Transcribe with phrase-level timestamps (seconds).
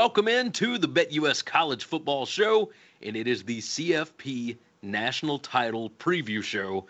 [0.00, 5.90] welcome in to the BetUS College Football Show, and it is the CFP National Title
[5.90, 6.86] Preview Show.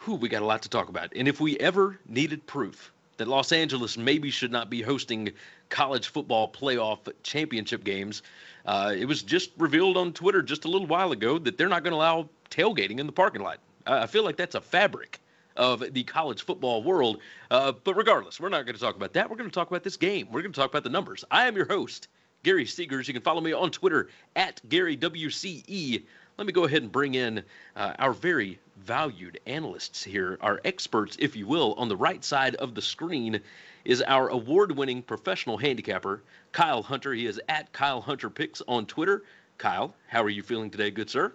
[0.00, 1.12] Whew, we got a lot to talk about.
[1.14, 5.30] And if we ever needed proof that Los Angeles maybe should not be hosting
[5.68, 8.22] college football playoff championship games,
[8.64, 11.84] uh, it was just revealed on Twitter just a little while ago that they're not
[11.84, 13.58] going to allow tailgating in the parking lot.
[13.86, 15.20] I feel like that's a fabric
[15.58, 17.18] of the college football world.
[17.50, 19.28] Uh, but regardless, we're not going to talk about that.
[19.28, 20.28] We're going to talk about this game.
[20.32, 21.26] We're going to talk about the numbers.
[21.30, 22.08] I am your host,
[22.48, 23.06] Gary Seegers.
[23.06, 26.02] You can follow me on Twitter at GaryWCE.
[26.38, 27.44] Let me go ahead and bring in
[27.76, 31.74] uh, our very valued analysts here, our experts, if you will.
[31.74, 33.42] On the right side of the screen
[33.84, 36.22] is our award winning professional handicapper,
[36.52, 37.12] Kyle Hunter.
[37.12, 39.24] He is at Kyle Hunter Picks on Twitter.
[39.58, 41.34] Kyle, how are you feeling today, good sir?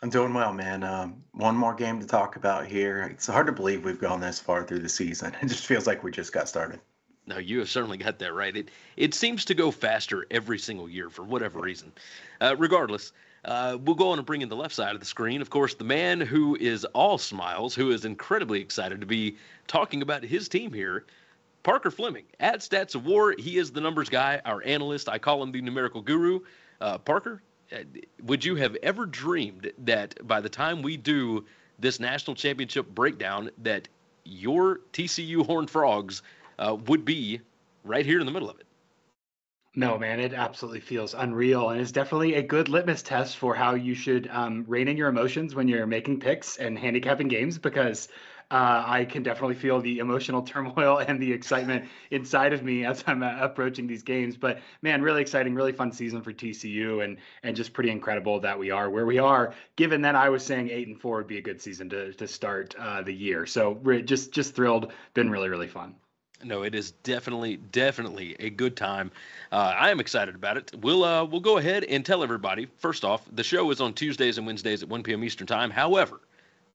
[0.00, 0.84] I'm doing well, man.
[0.84, 3.02] Um, one more game to talk about here.
[3.02, 5.34] It's hard to believe we've gone this far through the season.
[5.42, 6.78] It just feels like we just got started.
[7.28, 8.56] No, you have certainly got that right.
[8.56, 11.92] It it seems to go faster every single year for whatever reason.
[12.40, 13.12] Uh, regardless,
[13.44, 15.42] uh, we'll go on and bring in the left side of the screen.
[15.42, 20.00] Of course, the man who is all smiles, who is incredibly excited to be talking
[20.00, 21.04] about his team here,
[21.62, 23.34] Parker Fleming at Stats of War.
[23.38, 25.06] He is the numbers guy, our analyst.
[25.06, 26.40] I call him the numerical guru.
[26.80, 27.42] Uh, Parker,
[28.22, 31.44] would you have ever dreamed that by the time we do
[31.78, 33.86] this national championship breakdown, that
[34.24, 36.22] your TCU Horned Frogs
[36.58, 37.40] uh, would be
[37.84, 38.66] right here in the middle of it?
[39.74, 43.74] No, man, it absolutely feels unreal, and it's definitely a good litmus test for how
[43.74, 47.58] you should um, rein in your emotions when you're making picks and handicapping games.
[47.58, 48.08] Because
[48.50, 53.04] uh, I can definitely feel the emotional turmoil and the excitement inside of me as
[53.06, 54.36] I'm uh, approaching these games.
[54.36, 58.58] But man, really exciting, really fun season for TCU, and and just pretty incredible that
[58.58, 59.54] we are where we are.
[59.76, 62.26] Given that I was saying eight and four would be a good season to to
[62.26, 64.92] start uh, the year, so just just thrilled.
[65.14, 65.94] Been really really fun.
[66.44, 69.10] No, it is definitely, definitely a good time.
[69.50, 70.70] Uh, I am excited about it.
[70.80, 72.68] We'll uh, we'll go ahead and tell everybody.
[72.76, 75.24] First off, the show is on Tuesdays and Wednesdays at 1 p.m.
[75.24, 75.70] Eastern Time.
[75.70, 76.20] However,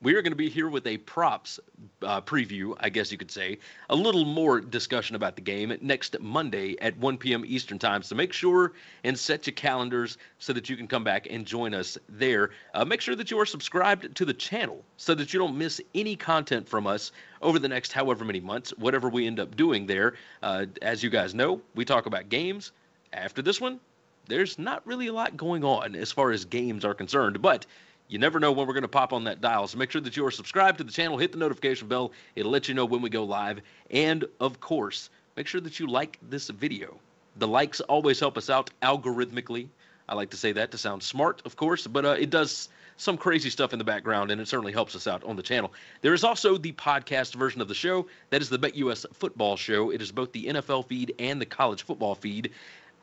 [0.03, 1.61] we are going to be here with a props
[2.01, 3.57] uh, preview, I guess you could say,
[3.89, 7.43] a little more discussion about the game next Monday at 1 p.m.
[7.47, 8.03] Eastern Time.
[8.03, 8.73] So make sure
[9.05, 12.49] and set your calendars so that you can come back and join us there.
[12.73, 15.79] Uh, make sure that you are subscribed to the channel so that you don't miss
[15.95, 19.85] any content from us over the next however many months, whatever we end up doing
[19.85, 20.15] there.
[20.41, 22.73] Uh, as you guys know, we talk about games.
[23.13, 23.79] After this one,
[24.27, 27.65] there's not really a lot going on as far as games are concerned, but
[28.07, 29.67] you never know when we're going to pop on that dial.
[29.67, 32.11] So make sure that you are subscribed to the channel, hit the notification bell.
[32.35, 33.61] It'll let you know when we go live.
[33.89, 36.99] And of course, make sure that you like this video.
[37.37, 39.67] The likes always help us out algorithmically.
[40.07, 43.17] I like to say that to sound smart, of course, but uh, it does some
[43.17, 45.73] crazy stuff in the background, and it certainly helps us out on the channel.
[46.01, 48.07] There is also the podcast version of the show.
[48.29, 49.89] That is the BetUS Football Show.
[49.89, 52.51] It is both the NFL feed and the college football feed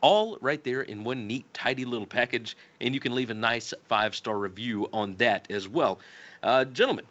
[0.00, 3.75] all right there in one neat, tidy little package, and you can leave a nice
[3.88, 5.99] five star review on that as well.
[6.43, 7.05] Uh, gentlemen,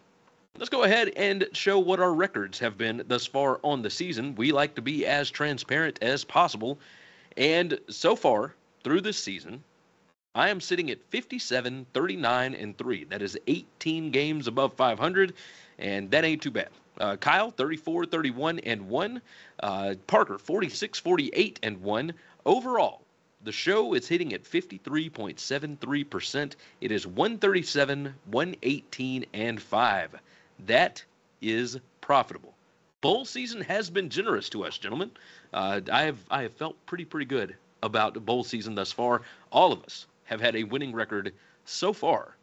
[0.57, 4.35] let's go ahead and show what our records have been thus far on the season.
[4.35, 6.79] We like to be as transparent as possible,
[7.37, 9.63] and so far through this season,
[10.35, 13.03] I am sitting at 57, 39, and 3.
[13.05, 15.33] That is 18 games above 500,
[15.79, 16.69] and that ain't too bad.
[16.99, 19.21] Uh, Kyle, 34, 31, and 1.
[19.61, 22.13] Uh, Parker, 46, 48, and 1.
[22.45, 23.01] Overall,
[23.43, 26.55] the show is hitting at 53.73%.
[26.81, 30.15] It is 137, 118, and 5.
[30.65, 31.03] That
[31.41, 32.53] is profitable.
[33.01, 35.11] Bowl season has been generous to us, gentlemen.
[35.53, 39.21] Uh, I have I have felt pretty pretty good about bowl season thus far.
[39.51, 41.33] All of us have had a winning record
[41.63, 42.35] so far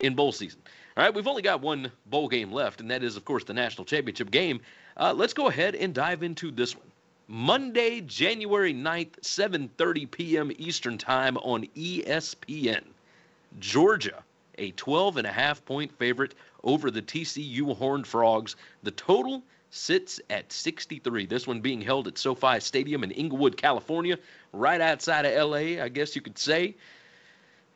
[0.00, 0.60] in bowl season.
[0.96, 3.54] All right, we've only got one bowl game left, and that is, of course, the
[3.54, 4.60] national championship game.
[4.96, 6.89] Uh, let's go ahead and dive into this one.
[7.32, 10.50] Monday, January 9th, 7:30 p.m.
[10.58, 12.82] Eastern Time on ESPN.
[13.60, 14.24] Georgia,
[14.58, 18.56] a 12 and a half point favorite over the TCU Horned Frogs.
[18.82, 21.26] The total sits at 63.
[21.26, 24.18] This one being held at SoFi Stadium in Inglewood, California,
[24.52, 26.74] right outside of LA, I guess you could say.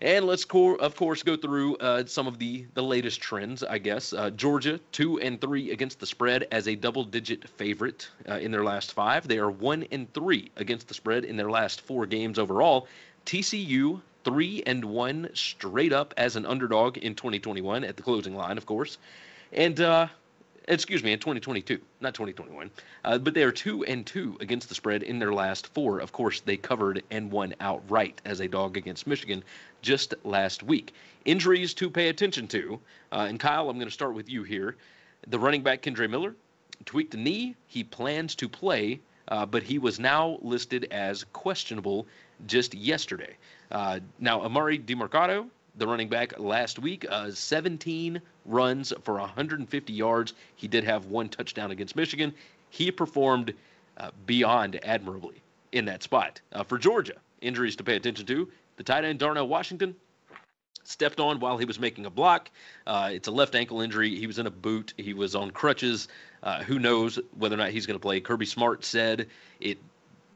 [0.05, 3.79] And let's, co- of course, go through uh, some of the, the latest trends, I
[3.79, 4.13] guess.
[4.13, 8.51] Uh, Georgia, 2 and 3 against the spread as a double digit favorite uh, in
[8.51, 9.27] their last five.
[9.27, 12.87] They are 1 and 3 against the spread in their last four games overall.
[13.25, 18.59] TCU, 3 and 1 straight up as an underdog in 2021 at the closing line,
[18.59, 18.99] of course.
[19.55, 20.09] And uh,
[20.69, 22.71] excuse me, in 2022, not 2021.
[23.05, 26.01] Uh, but they are two and two against the spread in their last four.
[26.01, 29.45] Of course, they covered and won outright as a dog against Michigan
[29.83, 30.95] just last week.
[31.25, 32.81] Injuries to pay attention to,
[33.13, 34.77] uh, and Kyle, I'm going to start with you here.
[35.29, 36.35] The running back Kendre Miller
[36.85, 37.55] tweaked a knee.
[37.67, 42.07] He plans to play, uh, but he was now listed as questionable
[42.47, 43.37] just yesterday.
[43.71, 50.35] Uh, now, Emari Demercado, the running back last week, uh, 17 runs for 150 yards.
[50.57, 52.35] He did have one touchdown against Michigan.
[52.71, 53.55] He performed
[53.97, 55.43] uh, beyond admirably
[55.73, 56.41] in that spot.
[56.53, 58.49] Uh, for Georgia, injuries to pay attention to.
[58.77, 59.95] The tight end Darnell Washington
[60.85, 62.51] stepped on while he was making a block.
[62.87, 64.15] Uh, it's a left ankle injury.
[64.17, 64.95] He was in a boot.
[64.97, 66.09] He was on crutches.
[66.43, 68.21] Uh, who knows whether or not he's going to play?
[68.21, 69.29] Kirby Smart said
[69.61, 69.79] it.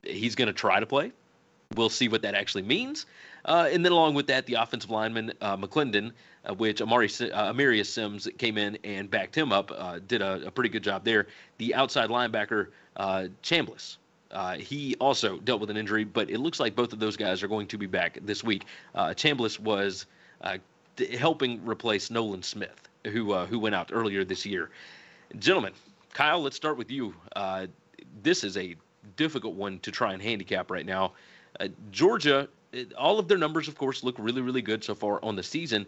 [0.03, 1.13] He's going to try to play.
[1.76, 3.05] We'll see what that actually means.
[3.44, 6.12] Uh, and then along with that, the offensive lineman uh, McClendon,
[6.47, 10.47] uh, which Amari uh, Amarius Mims came in and backed him up, uh, did a,
[10.47, 11.26] a, pretty good job there.
[11.59, 13.99] The outside linebacker uh, Chambliss.
[14.59, 17.49] he also dealt with an injury, but it looks like both of those guys are
[17.49, 18.64] going to be back this week.
[18.94, 20.06] Chambliss was
[21.19, 24.71] helping replace Nolan Smith, who who went out earlier this year.
[25.38, 25.75] Gentlemen,
[26.14, 27.14] Kyle, let's start with you.
[28.23, 28.75] this is a
[29.17, 31.12] difficult one to try and handicap right now.
[31.61, 32.49] Uh, Georgia,
[32.97, 35.87] all of their numbers, of course, look really, really good so far on the season,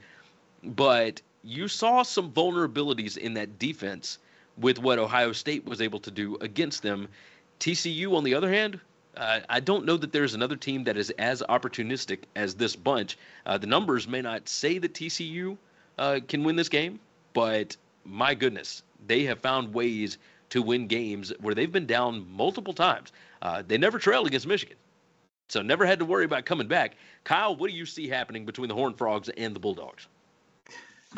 [0.63, 4.19] but you saw some vulnerabilities in that defense
[4.59, 7.09] with what Ohio State was able to do against them.
[7.61, 8.81] TCU, on the other hand,
[9.17, 13.19] uh, I don't know that there's another team that is as opportunistic as this bunch.
[13.47, 15.57] Uh, the numbers may not say that TCU
[15.99, 17.01] uh, can win this game,
[17.33, 20.19] but my goodness, they have found ways
[20.51, 23.13] to win games where they've been down multiple times.
[23.43, 24.77] Uh, they never trailed against Michigan.
[25.51, 26.97] So never had to worry about coming back.
[27.25, 30.07] Kyle, what do you see happening between the Horned Frogs and the Bulldogs?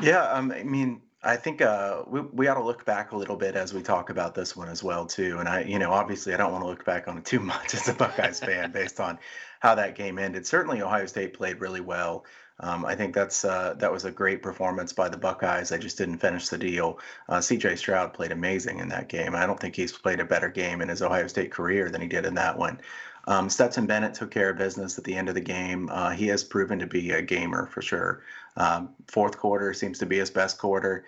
[0.01, 3.37] Yeah, um, I mean, I think uh, we we ought to look back a little
[3.37, 5.39] bit as we talk about this one as well too.
[5.39, 7.75] And I, you know, obviously I don't want to look back on it too much
[7.75, 9.19] as a Buckeyes fan based on
[9.61, 10.47] how that game ended.
[10.47, 12.25] Certainly, Ohio State played really well.
[12.61, 15.73] Um, I think that's uh, that was a great performance by the Buckeyes.
[15.73, 16.99] I just didn't finish the deal.
[17.29, 17.77] Uh, C.J.
[17.77, 19.35] Stroud played amazing in that game.
[19.35, 22.09] I don't think he's played a better game in his Ohio State career than he
[22.09, 22.81] did in that one.
[23.27, 25.89] Um, Stetson Bennett took care of business at the end of the game.
[25.91, 28.23] Uh, he has proven to be a gamer for sure.
[28.57, 31.05] Um, fourth quarter seems to be his best quarter.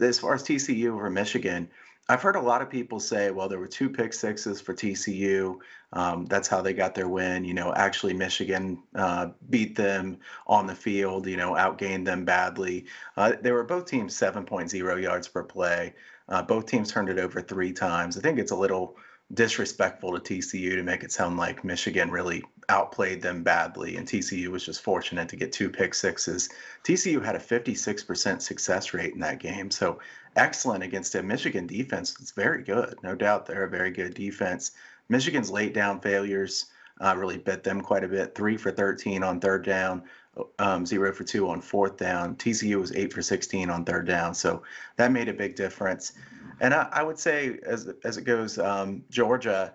[0.00, 1.68] As far as TCU over Michigan,
[2.10, 5.58] I've heard a lot of people say, well, there were two pick sixes for TCU.
[5.92, 7.44] Um, that's how they got their win.
[7.44, 12.86] You know, actually, Michigan uh, beat them on the field, you know, outgained them badly.
[13.16, 15.94] Uh, they were both teams 7.0 yards per play.
[16.30, 18.16] Uh, both teams turned it over three times.
[18.16, 18.96] I think it's a little
[19.34, 24.48] disrespectful to TCU to make it sound like Michigan really outplayed them badly and TCU
[24.48, 26.48] was just fortunate to get two pick sixes.
[26.84, 29.70] TCU had a 56% success rate in that game.
[29.70, 29.98] So
[30.36, 32.16] excellent against a Michigan defense.
[32.20, 32.96] It's very good.
[33.02, 34.72] No doubt they're a very good defense.
[35.08, 36.66] Michigan's late down failures
[37.00, 38.34] uh, really bit them quite a bit.
[38.34, 40.02] Three for 13 on third down,
[40.58, 42.34] um, zero for two on fourth down.
[42.36, 44.34] TCU was eight for 16 on third down.
[44.34, 44.62] So
[44.96, 46.12] that made a big difference.
[46.60, 49.74] And I, I would say, as as it goes, um, Georgia,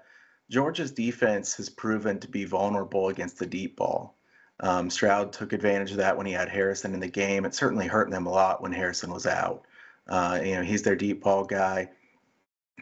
[0.50, 4.18] Georgia's defense has proven to be vulnerable against the deep ball.
[4.60, 7.46] Um, Stroud took advantage of that when he had Harrison in the game.
[7.46, 9.66] It certainly hurt them a lot when Harrison was out.
[10.08, 11.90] Uh, you know, he's their deep ball guy.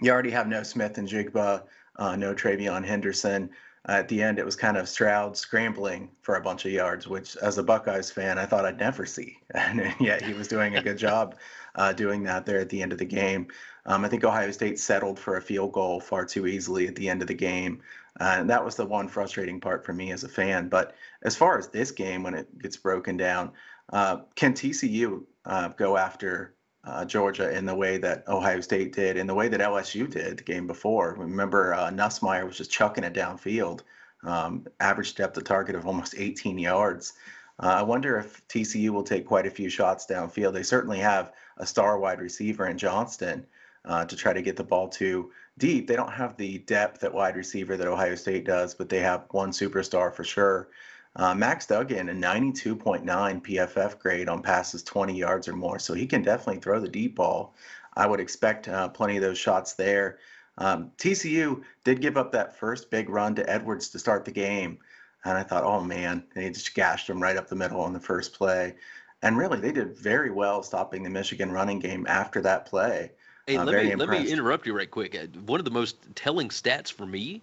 [0.02, 1.64] You already have no Smith-Njigba,
[1.98, 3.50] uh, no TreVeyon Henderson.
[3.88, 7.08] Uh, at the end, it was kind of Stroud scrambling for a bunch of yards,
[7.08, 9.40] which, as a Buckeyes fan, I thought I'd never see.
[9.56, 11.36] And yet, he was doing a good job
[11.76, 13.48] uh, doing that there at the end of the game.
[13.86, 17.10] Um, I think Ohio State settled for a field goal far too easily at the
[17.10, 17.82] end of the game.
[18.20, 20.68] Uh, and that was the one frustrating part for me as a fan.
[20.68, 23.52] But as far as this game, when it gets broken down,
[23.92, 29.18] uh, can TCU uh, go after uh, Georgia in the way that Ohio State did,
[29.18, 31.16] in the way that LSU did the game before?
[31.18, 33.82] Remember, uh, Nussmeier was just chucking it downfield,
[34.24, 37.14] um, average depth of target of almost 18 yards.
[37.60, 40.54] Uh, I wonder if TCU will take quite a few shots downfield.
[40.54, 43.46] They certainly have a star wide receiver in Johnston
[43.86, 45.88] uh, to try to get the ball to deep.
[45.88, 49.26] They don't have the depth at wide receiver that Ohio State does, but they have
[49.32, 50.70] one superstar for sure.
[51.16, 56.08] Uh, Max Duggan, a 92.9 PFF grade on passes 20 yards or more, so he
[56.08, 57.54] can definitely throw the deep ball.
[57.96, 60.20] I would expect uh, plenty of those shots there.
[60.58, 64.78] Um, TCU did give up that first big run to Edwards to start the game,
[65.26, 68.00] and I thought, oh man, they just gashed him right up the middle on the
[68.00, 68.76] first play.
[69.22, 73.12] And really, they did very well stopping the Michigan running game after that play.
[73.52, 75.14] Hey, uh, let me let me interrupt you right quick.
[75.14, 77.42] Uh, one of the most telling stats for me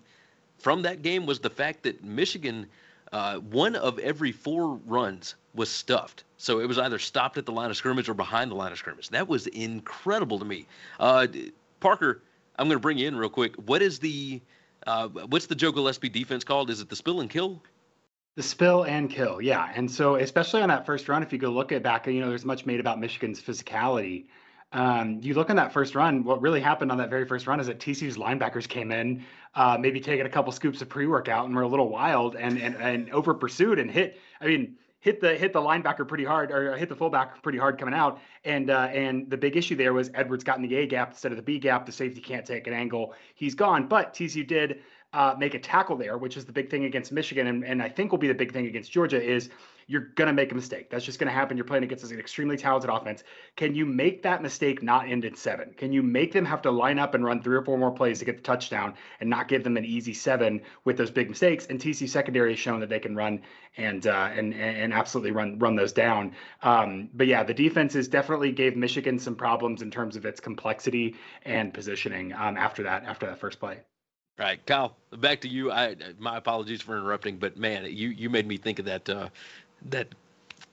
[0.59, 2.67] from that game was the fact that Michigan,
[3.12, 6.25] uh, one of every four runs was stuffed.
[6.38, 8.79] So it was either stopped at the line of scrimmage or behind the line of
[8.79, 9.11] scrimmage.
[9.11, 10.67] That was incredible to me.
[10.99, 11.27] Uh,
[11.81, 12.23] Parker,
[12.59, 13.55] I'm going to bring you in real quick.
[13.57, 14.41] What is the
[14.87, 16.71] uh, what's the Joe Gillespie defense called?
[16.71, 17.62] Is it the spill and kill?
[18.37, 19.73] The spill and kill, yeah.
[19.75, 22.29] And so, especially on that first run, if you go look at back, you know,
[22.29, 24.25] there's much made about Michigan's physicality
[24.72, 27.58] Um, you look on that first run, what really happened on that very first run
[27.58, 31.54] is that TCU's linebackers came in, uh, maybe taking a couple scoops of pre-workout and
[31.54, 34.20] were a little wild and and and over pursued and hit.
[34.40, 37.78] I mean, hit the hit the linebacker pretty hard or hit the fullback pretty hard
[37.78, 38.20] coming out.
[38.44, 41.32] And uh, and the big issue there was Edwards got in the A gap instead
[41.32, 41.87] of the B gap.
[41.87, 43.14] The safety can't take an angle.
[43.34, 43.88] He's gone.
[43.88, 44.80] But TCU did
[45.12, 47.88] uh, make a tackle there, which is the big thing against Michigan, and, and I
[47.88, 49.48] think will be the big thing against Georgia is
[49.88, 50.90] you're going to make a mistake.
[50.90, 51.57] That's just going to happen.
[51.57, 53.25] You're playing against an extremely talented offense.
[53.57, 55.73] Can you make that mistake not end in seven?
[55.76, 58.18] Can you make them have to line up and run three or four more plays
[58.18, 61.66] to get the touchdown and not give them an easy seven with those big mistakes?
[61.66, 63.40] And TC secondary has shown that they can run
[63.78, 66.35] and uh, and and absolutely run run those down.
[66.62, 71.16] Um, but yeah, the defenses definitely gave Michigan some problems in terms of its complexity
[71.47, 73.78] and positioning um, after that after that first play.
[74.38, 75.73] All right, Kyle, back to you.
[75.73, 79.28] I my apologies for interrupting, but man, you you made me think of that uh,
[79.87, 80.08] that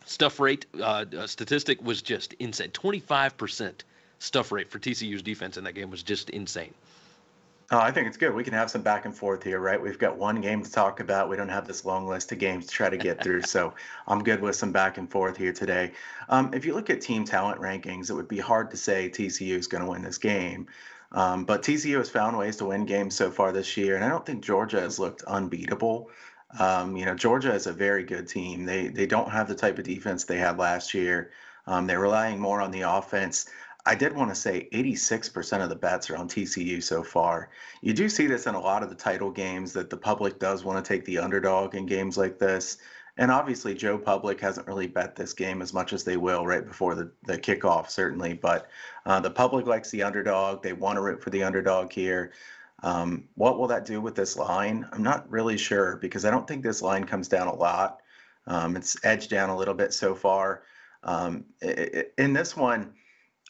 [0.06, 2.72] stuff rate uh, uh statistic was just insane.
[2.72, 3.84] Twenty five percent
[4.20, 6.74] stuff rate for TCU's defense in that game was just insane.
[7.72, 8.36] Oh, I think it's good.
[8.36, 9.82] We can have some back and forth here, right?
[9.82, 11.30] We've got one game to talk about.
[11.30, 13.42] We don't have this long list of games to try to get through.
[13.42, 13.74] so
[14.08, 15.92] I'm good with some back and forth here today.
[16.30, 19.58] Um, if you look at team talent rankings, it would be hard to say TCU
[19.58, 20.68] is going to win this game.
[21.12, 24.10] Um, but TCU has found ways to win games so far this year, and I
[24.10, 26.12] don't think Georgia has looked unbeatable.
[26.60, 28.66] Um, you know, Georgia is a very good team.
[28.66, 31.32] They they don't have the type of defense they had last year.
[31.68, 33.48] Um, they're relying more on the offense.
[33.88, 37.50] I did want to say 86% of the bets are on TCU so far.
[37.82, 40.64] You do see this in a lot of the title games that the public does
[40.64, 42.78] want to take the underdog in games like this.
[43.18, 46.66] And obviously, Joe Public hasn't really bet this game as much as they will right
[46.66, 48.34] before the, the kickoff, certainly.
[48.34, 48.70] But
[49.06, 50.62] uh, the public likes the underdog.
[50.62, 52.34] They want to root for the underdog here.
[52.86, 54.88] Um, what will that do with this line?
[54.92, 58.00] I'm not really sure because I don't think this line comes down a lot.
[58.46, 60.62] Um, it's edged down a little bit so far.
[61.04, 61.46] Um,
[62.20, 62.94] in this one,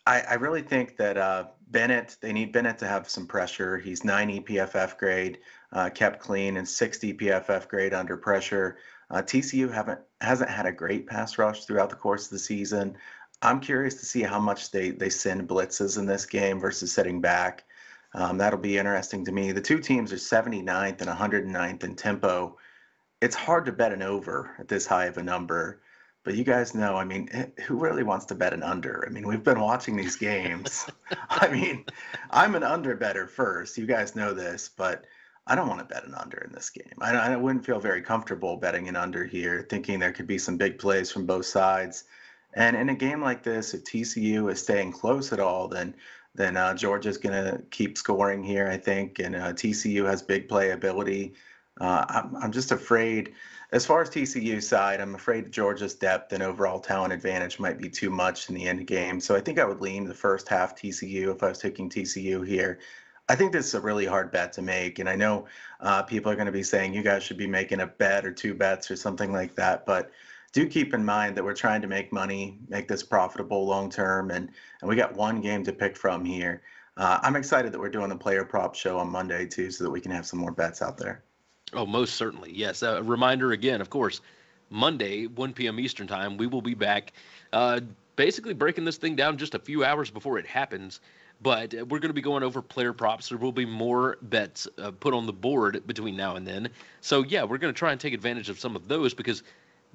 [0.07, 3.77] I, I really think that uh, Bennett, they need Bennett to have some pressure.
[3.77, 5.39] He's 90 PFF grade,
[5.73, 8.77] uh, kept clean, and 60 PFF grade under pressure.
[9.11, 12.95] Uh, TCU haven't hasn't had a great pass rush throughout the course of the season.
[13.41, 17.19] I'm curious to see how much they they send blitzes in this game versus setting
[17.19, 17.65] back.
[18.15, 19.51] Um, that'll be interesting to me.
[19.51, 22.57] The two teams are 79th and 109th in tempo.
[23.21, 25.81] It's hard to bet an over at this high of a number.
[26.23, 29.05] But you guys know, I mean, eh, who really wants to bet an under?
[29.05, 30.89] I mean, we've been watching these games.
[31.29, 31.85] I mean,
[32.31, 33.77] I'm an under better first.
[33.77, 35.05] You guys know this, but
[35.45, 36.97] I don't want to bet an under in this game.
[37.01, 40.55] I, I wouldn't feel very comfortable betting an under here, thinking there could be some
[40.55, 42.05] big plays from both sides.
[42.53, 45.93] And in a game like this, if TCU is staying close at all, then
[46.35, 49.19] then uh, Georgia's going to keep scoring here, I think.
[49.19, 51.33] And uh, TCU has big playability.
[51.79, 53.33] Uh, I'm, I'm just afraid
[53.71, 57.89] as far as TCU side, I'm afraid Georgia's depth and overall talent advantage might be
[57.89, 59.19] too much in the end game.
[59.19, 62.47] So I think I would lean the first half TCU if I was taking TCU
[62.47, 62.79] here.
[63.27, 65.47] I think this is a really hard bet to make, and I know
[65.81, 68.31] uh, people are going to be saying you guys should be making a bet or
[68.31, 69.85] two bets or something like that.
[69.85, 70.11] But
[70.55, 74.31] do keep in mind that we're trying to make money, make this profitable long term,
[74.31, 76.61] and and we got one game to pick from here.
[76.95, 79.89] Uh, I'm excited that we're doing the player prop show on Monday too, so that
[79.89, 81.25] we can have some more bets out there.
[81.73, 82.53] Oh, most certainly.
[82.53, 82.83] Yes.
[82.83, 84.21] A reminder again, of course,
[84.69, 85.77] Monday, 1 p.m.
[85.77, 87.11] Eastern Time, we will be back
[87.51, 87.81] uh,
[88.15, 91.01] basically breaking this thing down just a few hours before it happens.
[91.41, 93.27] But uh, we're going to be going over player props.
[93.27, 96.69] There will be more bets uh, put on the board between now and then.
[97.01, 99.43] So, yeah, we're going to try and take advantage of some of those because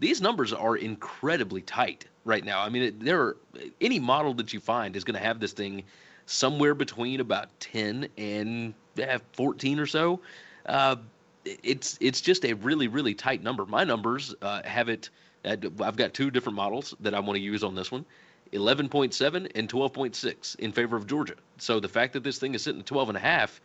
[0.01, 2.61] these numbers are incredibly tight right now.
[2.61, 3.37] I mean, it, there are,
[3.81, 5.85] any model that you find is going to have this thing
[6.27, 10.21] somewhere between about 10 and eh, 14 or so.
[10.67, 10.97] Uh,
[11.45, 13.65] it's it's just a really really tight number.
[13.65, 15.09] My numbers uh, have it.
[15.43, 18.05] At, I've got two different models that I want to use on this one.
[18.53, 21.37] 11.7 and 12.6 in favor of Georgia.
[21.59, 23.61] So the fact that this thing is sitting at 12 and a half,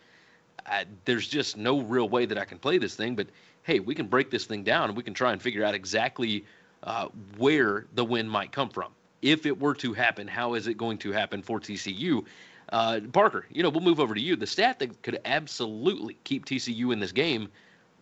[0.66, 3.16] I, there's just no real way that I can play this thing.
[3.16, 3.28] But
[3.66, 6.46] hey, we can break this thing down and we can try and figure out exactly
[6.84, 7.08] uh,
[7.38, 8.92] where the win might come from.
[9.24, 12.24] If it were to happen, how is it going to happen for TCU?
[12.72, 14.36] Uh, Parker, you know, we'll move over to you.
[14.36, 17.50] The stat that could absolutely keep TCU in this game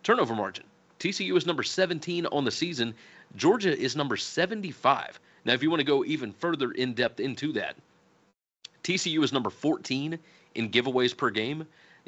[0.02, 0.64] turnover margin.
[1.00, 2.94] TCU is number 17 on the season.
[3.34, 5.18] Georgia is number 75.
[5.46, 7.76] Now, if you want to go even further in depth into that,
[8.82, 10.18] TCU is number 14
[10.54, 11.66] in giveaways per game.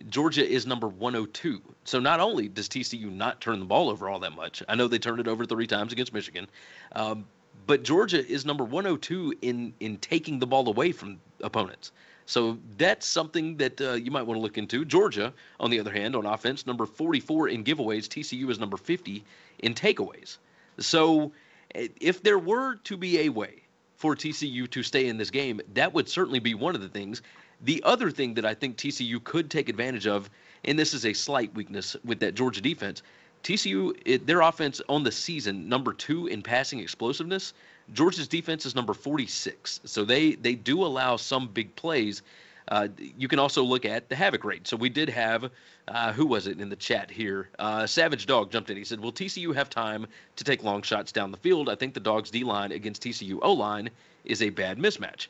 [0.09, 1.61] Georgia is number 102.
[1.85, 4.89] So not only does TCU not turn the ball over all that much, I know
[4.89, 6.49] they turned it over three times against Michigan,
[6.93, 7.27] um,
[7.67, 11.93] but Georgia is number 102 in in taking the ball away from opponents.
[12.27, 14.85] So that's something that uh, you might want to look into.
[14.85, 18.09] Georgia, on the other hand, on offense, number 44 in giveaways.
[18.09, 19.25] TCU is number 50
[19.61, 20.39] in takeaways.
[20.79, 21.33] So
[21.75, 23.63] if there were to be a way
[23.95, 27.23] for TCU to stay in this game, that would certainly be one of the things.
[27.63, 30.29] The other thing that I think TCU could take advantage of,
[30.65, 33.03] and this is a slight weakness with that Georgia defense,
[33.43, 37.55] TCU, it, their offense on the season, number two in passing explosiveness.
[37.93, 39.81] Georgia's defense is number 46.
[39.85, 42.23] So they they do allow some big plays.
[42.69, 44.67] Uh, you can also look at the havoc rate.
[44.67, 45.51] So we did have,
[45.87, 47.49] uh, who was it in the chat here?
[47.61, 48.77] Uh, Savage Dog jumped in.
[48.77, 51.69] He said, Will TCU have time to take long shots down the field?
[51.69, 53.91] I think the Dogs' D line against TCU O line
[54.25, 55.29] is a bad mismatch.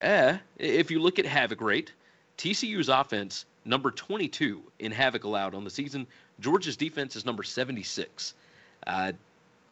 [0.00, 1.92] Eh, if you look at havoc rate,
[2.36, 6.06] TCU's offense, number 22 in havoc allowed on the season.
[6.40, 8.34] Georgia's defense is number 76.
[8.86, 9.12] Uh,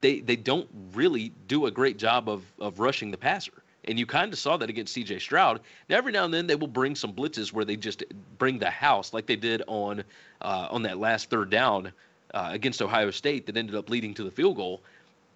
[0.01, 3.53] they they don't really do a great job of of rushing the passer.
[3.87, 5.61] And you kind of saw that against CJ Stroud.
[5.91, 8.03] Now, every now and then they will bring some blitzes where they just
[8.39, 10.05] bring the house, like they did on
[10.41, 11.93] uh, on that last third down
[12.33, 14.83] uh, against Ohio State that ended up leading to the field goal.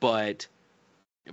[0.00, 0.46] But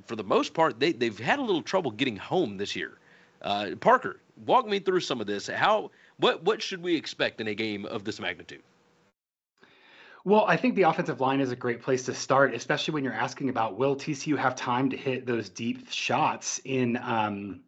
[0.05, 2.97] for the most part, they they've had a little trouble getting home this year.
[3.45, 5.47] Uh, Parker, walk me through some of this.
[5.47, 8.63] How what what should we expect in a game of this magnitude?
[10.25, 13.13] Well, I think the offensive line is a great place to start, especially when you're
[13.13, 17.61] asking about will TCU have time to hit those deep shots in um,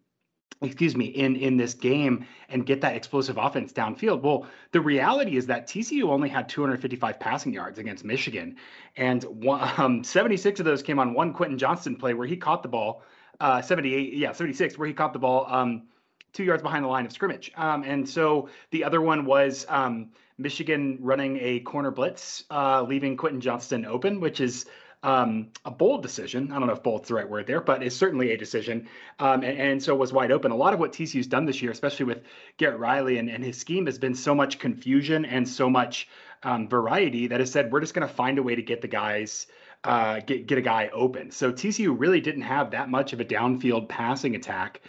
[0.64, 4.24] excuse me, in in this game and get that explosive offense downfield.
[4.24, 8.56] Well, the reality is that TCU only had 255 passing yards against Michigan,
[8.96, 12.64] and one, um, 76 of those came on one Quentin Johnston play where he caught
[12.64, 13.04] the ball.
[13.40, 15.84] Uh, 78, yeah, 76, where he caught the ball um,
[16.34, 17.52] two yards behind the line of scrimmage.
[17.56, 23.18] Um, and so the other one was um, Michigan running a corner blitz, uh, leaving
[23.18, 24.66] Quentin Johnston open, which is
[25.04, 26.52] um, a bold decision.
[26.52, 28.88] I don't know if bold's the right word there, but it's certainly a decision.
[29.20, 30.52] Um, and, and, so was wide open.
[30.52, 32.24] A lot of what TCU's done this year, especially with
[32.58, 36.08] Garrett Riley and, and his scheme, has been so much confusion and so much
[36.44, 38.88] um, variety that has said we're just going to find a way to get the
[38.88, 39.48] guys.
[39.84, 41.32] Uh, get get a guy open.
[41.32, 44.82] So TCU really didn't have that much of a downfield passing attack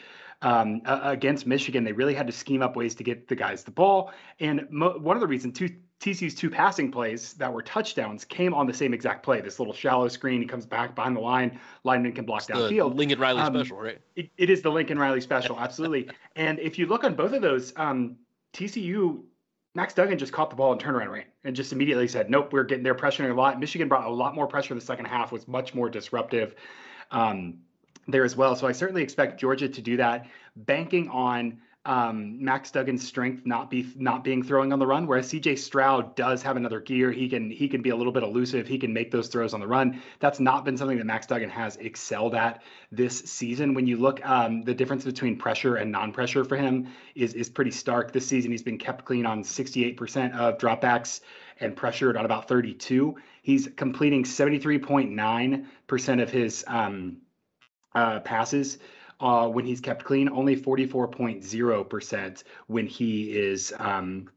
[0.43, 3.65] um, uh, against Michigan, they really had to scheme up ways to get the guys
[3.65, 4.13] the ball.
[4.41, 5.69] And mo- one of the reasons two
[6.01, 9.41] TCU's two passing plays that were touchdowns came on the same exact play.
[9.41, 12.95] This little shallow screen, he comes back behind the line, lineman can block it's downfield.
[12.95, 13.99] Lincoln Riley um, special, right?
[14.15, 16.09] It, it is the Lincoln Riley special, absolutely.
[16.37, 18.17] and if you look on both of those, um,
[18.53, 19.23] TCU
[19.75, 22.31] Max Duggan just caught the ball and turned around and ran and just immediately said,
[22.31, 23.61] Nope, we're getting there pressuring a lot.
[23.61, 26.55] Michigan brought a lot more pressure in the second half, was much more disruptive.
[27.11, 27.59] Um,
[28.09, 28.57] there as well.
[28.57, 30.27] So I certainly expect Georgia to do that,
[30.57, 35.31] banking on um, Max Duggan's strength not be not being throwing on the run, whereas
[35.33, 37.11] CJ Stroud does have another gear.
[37.11, 38.67] He can he can be a little bit elusive.
[38.67, 40.03] He can make those throws on the run.
[40.19, 42.63] That's not been something that Max Duggan has excelled at
[42.93, 43.75] this season.
[43.75, 47.71] When you look, um, the difference between pressure and non-pressure for him is is pretty
[47.71, 48.13] stark.
[48.13, 51.21] This season, he's been kept clean on 68% of dropbacks
[51.61, 53.17] and pressured on about 32.
[53.43, 57.19] He's completing 73.9% of his um,
[57.95, 58.79] uh, passes
[59.21, 64.31] uh, when he's kept clean, only 44.0% when he is um,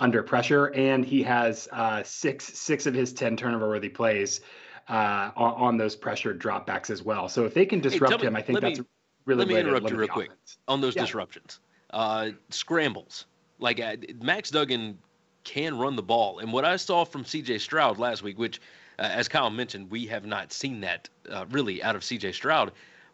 [0.00, 0.66] under pressure.
[0.74, 4.40] And he has uh, six six of his 10 turnover worthy plays
[4.88, 7.28] uh, on, on, those pressured dropbacks as well.
[7.28, 8.86] So if they can disrupt hey, him, I think that's me,
[9.26, 10.30] really Let me interrupt you real quick
[10.66, 11.02] on those yeah.
[11.02, 11.60] disruptions.
[11.90, 13.26] Uh, scrambles.
[13.58, 14.98] Like uh, Max Duggan
[15.44, 16.38] can run the ball.
[16.38, 18.60] And what I saw from CJ Stroud last week, which,
[18.98, 22.72] uh, as Kyle mentioned, we have not seen that uh, really out of CJ Stroud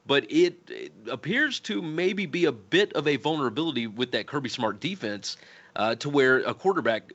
[0.09, 4.49] but it, it, appears to maybe be a bit of a vulnerability with that Kirby
[4.49, 5.37] Smart defense
[5.77, 7.13] uh, to where a quarterback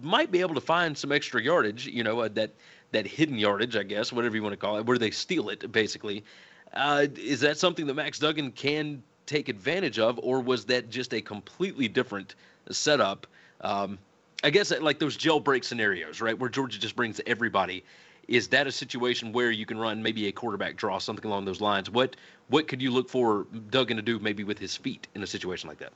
[0.00, 2.54] might be able to find some extra yardage, you know, uh, that
[2.92, 5.70] that hidden yardage, I guess, whatever you want to call it, where they steal it,
[5.72, 6.24] basically.
[6.72, 11.12] Uh, is that something that Max Duggan can take advantage of, or was that just
[11.12, 12.36] a completely different
[12.70, 13.26] setup?
[13.60, 13.98] Um,
[14.44, 17.84] I guess like those jailbreak scenarios, right, where Georgia just brings everybody
[18.28, 21.60] is that a situation where you can run maybe a quarterback draw, something along those
[21.60, 21.90] lines?
[21.90, 22.16] What
[22.48, 25.68] what could you look for Duggan to do maybe with his feet in a situation
[25.68, 25.92] like that?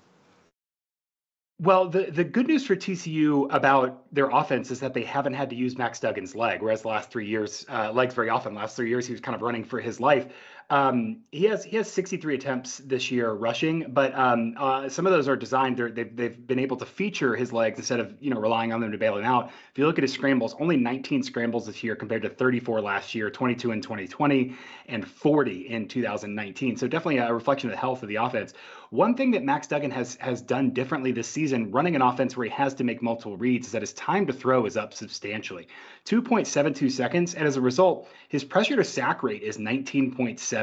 [1.61, 5.51] Well, the, the good news for TCU about their offense is that they haven't had
[5.51, 8.55] to use Max Duggan's leg, whereas the last three years, uh, legs very often.
[8.55, 10.27] Last three years, he was kind of running for his life.
[10.71, 15.13] Um, he has he has 63 attempts this year rushing, but um, uh, some of
[15.13, 15.77] those are designed.
[15.77, 18.93] They've they've been able to feature his legs instead of you know relying on them
[18.93, 19.49] to bail him out.
[19.49, 23.17] If you look at his scrambles, only 19 scrambles this year compared to 34 last
[23.17, 24.55] year, 22 in 2020,
[24.87, 26.77] and 40 in 2019.
[26.77, 28.55] So definitely a reflection of the health of the offense.
[28.91, 32.45] One thing that Max Duggan has has done differently this season, running an offense where
[32.45, 35.67] he has to make multiple reads, is that his time to throw is up substantially,
[36.05, 40.60] 2.72 seconds, and as a result, his pressure to sack rate is 19.7%.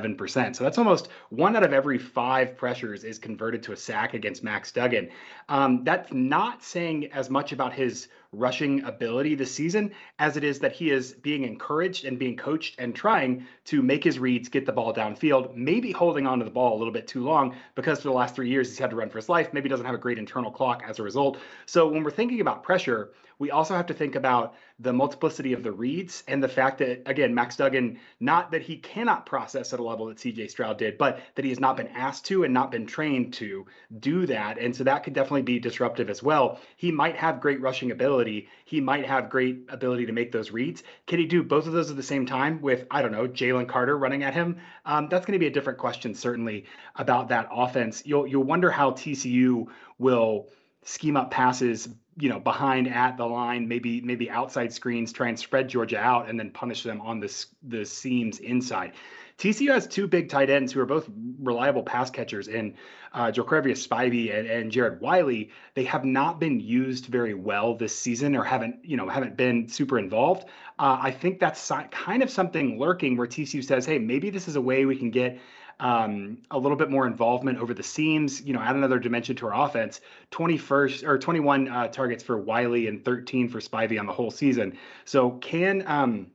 [0.53, 4.43] So that's almost one out of every five pressures is converted to a sack against
[4.43, 5.09] Max Duggan.
[5.49, 10.59] Um, that's not saying as much about his rushing ability this season as it is
[10.59, 14.65] that he is being encouraged and being coached and trying to make his reads, get
[14.65, 18.09] the ball downfield, maybe holding onto the ball a little bit too long because for
[18.09, 19.53] the last three years he's had to run for his life.
[19.53, 21.37] Maybe doesn't have a great internal clock as a result.
[21.65, 25.63] So when we're thinking about pressure, we also have to think about the multiplicity of
[25.63, 29.79] the reads and the fact that, again, Max Duggan, not that he cannot process at
[29.79, 32.53] a level that CJ Stroud did, but that he has not been asked to and
[32.53, 33.65] not been trained to
[33.99, 34.57] do that.
[34.57, 36.59] And so that could definitely be disruptive as well.
[36.77, 38.16] He might have great rushing ability.
[38.65, 40.83] He might have great ability to make those reads.
[41.05, 43.67] Can he do both of those at the same time with, I don't know, Jalen
[43.67, 44.57] Carter running at him?
[44.85, 48.03] Um, that's going to be a different question, certainly, about that offense.
[48.05, 49.67] You'll, you'll wonder how TCU
[49.99, 50.49] will
[50.83, 55.37] scheme up passes you know behind at the line maybe maybe outside screens try and
[55.37, 58.93] spread georgia out and then punish them on the, the seams inside
[59.37, 62.73] tcu has two big tight ends who are both reliable pass catchers in
[63.13, 67.97] uh, Geor'quarius Spivey and, and jared wiley they have not been used very well this
[67.97, 70.45] season or haven't you know haven't been super involved
[70.79, 74.55] uh, i think that's kind of something lurking where tcu says hey maybe this is
[74.55, 75.39] a way we can get
[75.79, 79.47] um, a little bit more involvement over the seams, you know, add another dimension to
[79.47, 80.01] our offense.
[80.31, 84.77] 21st or 21 uh, targets for Wiley and 13 for Spivey on the whole season.
[85.05, 86.27] So can um,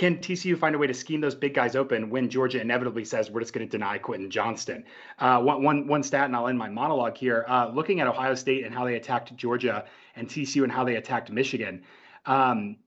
[0.00, 3.30] can TCU find a way to scheme those big guys open when Georgia inevitably says
[3.30, 4.82] we're just going to deny Quentin Johnston?
[5.18, 7.44] Uh, one, one, one stat, and I'll end my monologue here.
[7.46, 9.84] Uh, looking at Ohio State and how they attacked Georgia
[10.16, 11.82] and TCU and how they attacked Michigan.
[12.24, 12.78] Um,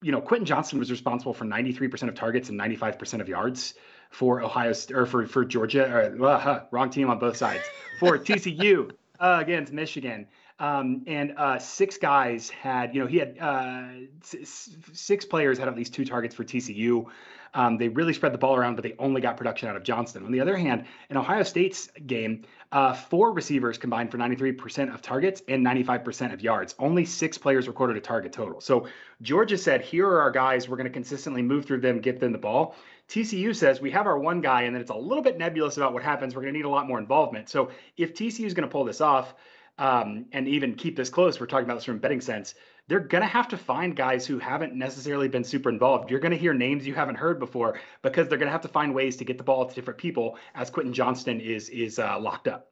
[0.00, 3.74] you know, Quentin Johnston was responsible for 93% of targets and 95% of yards
[4.08, 6.14] for Ohio or for for Georgia.
[6.18, 7.64] Or, uh, wrong team on both sides
[8.00, 10.26] for TCU against Michigan.
[10.62, 13.88] Um, and uh, six guys had, you know, he had uh,
[14.22, 17.06] s- six players had at least two targets for TCU.
[17.54, 20.24] Um, they really spread the ball around, but they only got production out of Johnston.
[20.24, 25.02] On the other hand, in Ohio State's game, uh, four receivers combined for 93% of
[25.02, 26.76] targets and 95% of yards.
[26.78, 28.60] Only six players recorded a target total.
[28.60, 28.86] So
[29.20, 30.68] Georgia said, here are our guys.
[30.68, 32.76] We're going to consistently move through them, get them the ball.
[33.08, 35.92] TCU says we have our one guy, and then it's a little bit nebulous about
[35.92, 36.36] what happens.
[36.36, 37.48] We're going to need a lot more involvement.
[37.48, 39.34] So if TCU is going to pull this off
[39.82, 42.54] um, and even keep this close, we're talking about this from betting sense.
[42.86, 46.08] They're going to have to find guys who haven't necessarily been super involved.
[46.08, 48.68] You're going to hear names you haven't heard before because they're going to have to
[48.68, 52.16] find ways to get the ball to different people as Quentin Johnston is is uh,
[52.20, 52.70] locked up.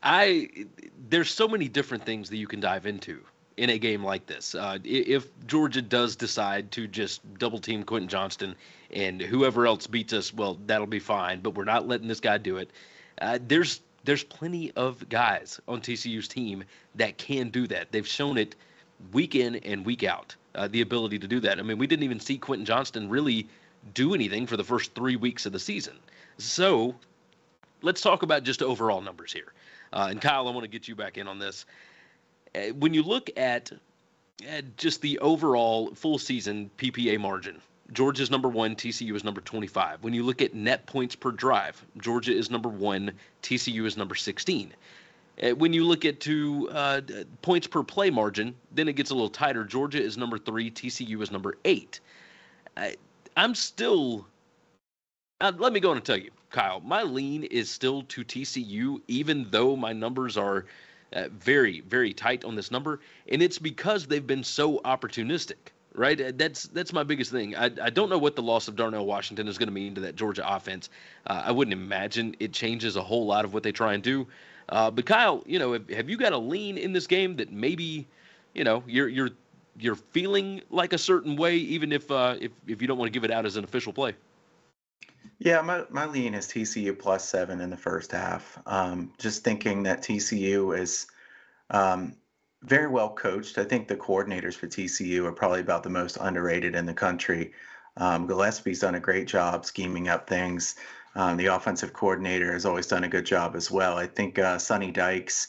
[0.00, 0.48] I
[1.08, 3.20] there's so many different things that you can dive into
[3.56, 4.54] in a game like this.
[4.54, 8.54] Uh, if Georgia does decide to just double team Quentin Johnston
[8.92, 11.40] and whoever else beats us, well, that'll be fine.
[11.40, 12.70] But we're not letting this guy do it.
[13.20, 17.92] Uh, there's there's plenty of guys on TCU's team that can do that.
[17.92, 18.54] They've shown it
[19.12, 20.34] week in and week out.
[20.54, 21.58] Uh, the ability to do that.
[21.58, 23.46] I mean, we didn't even see Quentin Johnston really
[23.94, 25.96] do anything for the first three weeks of the season.
[26.38, 26.94] So
[27.82, 29.52] let's talk about just overall numbers here.
[29.92, 31.66] Uh, and Kyle, I want to get you back in on this.
[32.54, 33.70] Uh, when you look at,
[34.46, 37.60] at just the overall full season PPA margin,
[37.92, 40.02] Georgia's number one, TCU is number 25.
[40.02, 44.14] When you look at net points per drive, Georgia is number one, TCU is number
[44.14, 44.72] 16.
[45.42, 47.00] Uh, when you look at to uh,
[47.42, 49.64] points per play margin, then it gets a little tighter.
[49.64, 52.00] Georgia is number three, TCU is number eight.
[52.76, 52.96] I,
[53.36, 54.26] I'm still.
[55.40, 56.80] Uh, let me go on and tell you, Kyle.
[56.80, 60.66] My lean is still to TCU, even though my numbers are
[61.14, 65.72] uh, very, very tight on this number, and it's because they've been so opportunistic.
[66.00, 67.54] Right, that's that's my biggest thing.
[67.54, 70.00] I, I don't know what the loss of Darnell Washington is going to mean to
[70.00, 70.88] that Georgia offense.
[71.26, 74.26] Uh, I wouldn't imagine it changes a whole lot of what they try and do.
[74.70, 77.52] Uh, but Kyle, you know, have, have you got a lean in this game that
[77.52, 78.08] maybe,
[78.54, 79.28] you know, you're you're
[79.78, 83.12] you're feeling like a certain way, even if uh, if if you don't want to
[83.12, 84.14] give it out as an official play?
[85.38, 88.58] Yeah, my, my lean is TCU plus seven in the first half.
[88.64, 91.08] Um, just thinking that TCU is
[91.68, 92.16] um,
[92.62, 93.58] very well coached.
[93.58, 97.52] I think the coordinators for TCU are probably about the most underrated in the country.
[97.96, 100.76] Um, Gillespie's done a great job scheming up things.
[101.14, 103.96] Um, the offensive coordinator has always done a good job as well.
[103.96, 105.48] I think uh, Sonny Dykes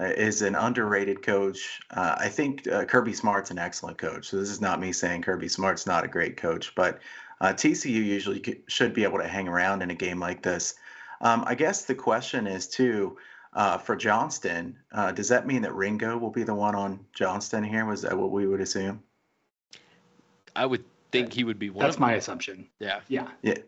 [0.00, 1.80] uh, is an underrated coach.
[1.90, 4.28] Uh, I think uh, Kirby Smart's an excellent coach.
[4.30, 7.00] So this is not me saying Kirby Smart's not a great coach, but
[7.40, 10.74] uh, TCU usually should be able to hang around in a game like this.
[11.20, 13.18] Um, I guess the question is too
[13.52, 14.76] uh, for Johnston.
[14.92, 17.84] Uh, does that mean that Ringo will be the one on Johnston here?
[17.84, 19.02] Was that what we would assume?
[20.54, 21.84] I would think he would be one.
[21.84, 22.68] That's my assumption.
[22.78, 23.00] Yeah.
[23.08, 23.28] Yeah.
[23.42, 23.58] Yeah.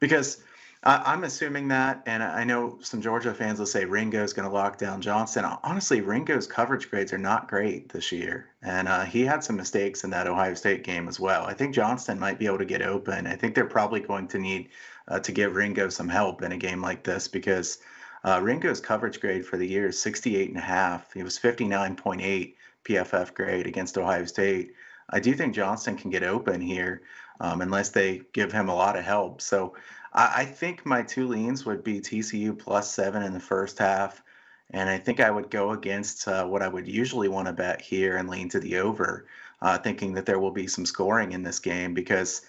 [0.00, 0.42] Because
[0.84, 4.54] I, am assuming that, and I know some Georgia fans will say Ringo's going to
[4.54, 5.44] lock down Johnston.
[5.44, 10.02] Honestly, Ringo's coverage grades are not great this year, and uh, he had some mistakes
[10.02, 11.44] in that Ohio State game as well.
[11.44, 13.28] I think Johnston might be able to get open.
[13.28, 14.70] I think they're probably going to need
[15.06, 17.78] uh, to give Ringo some help in a game like this because
[18.24, 21.12] uh, Ringo's coverage grade for the year is 68 and a half.
[21.12, 22.54] He was 59.8
[22.84, 24.72] PFF grade against Ohio State.
[25.10, 27.02] I do think Johnston can get open here
[27.40, 29.40] um, unless they give him a lot of help.
[29.40, 29.74] So
[30.12, 34.22] I, I, think my two leans would be TCU plus seven in the first half.
[34.70, 37.82] And I think I would go against uh, what I would usually want to bet
[37.82, 39.26] here and lean to the over,
[39.60, 42.42] uh, thinking that there will be some scoring in this game because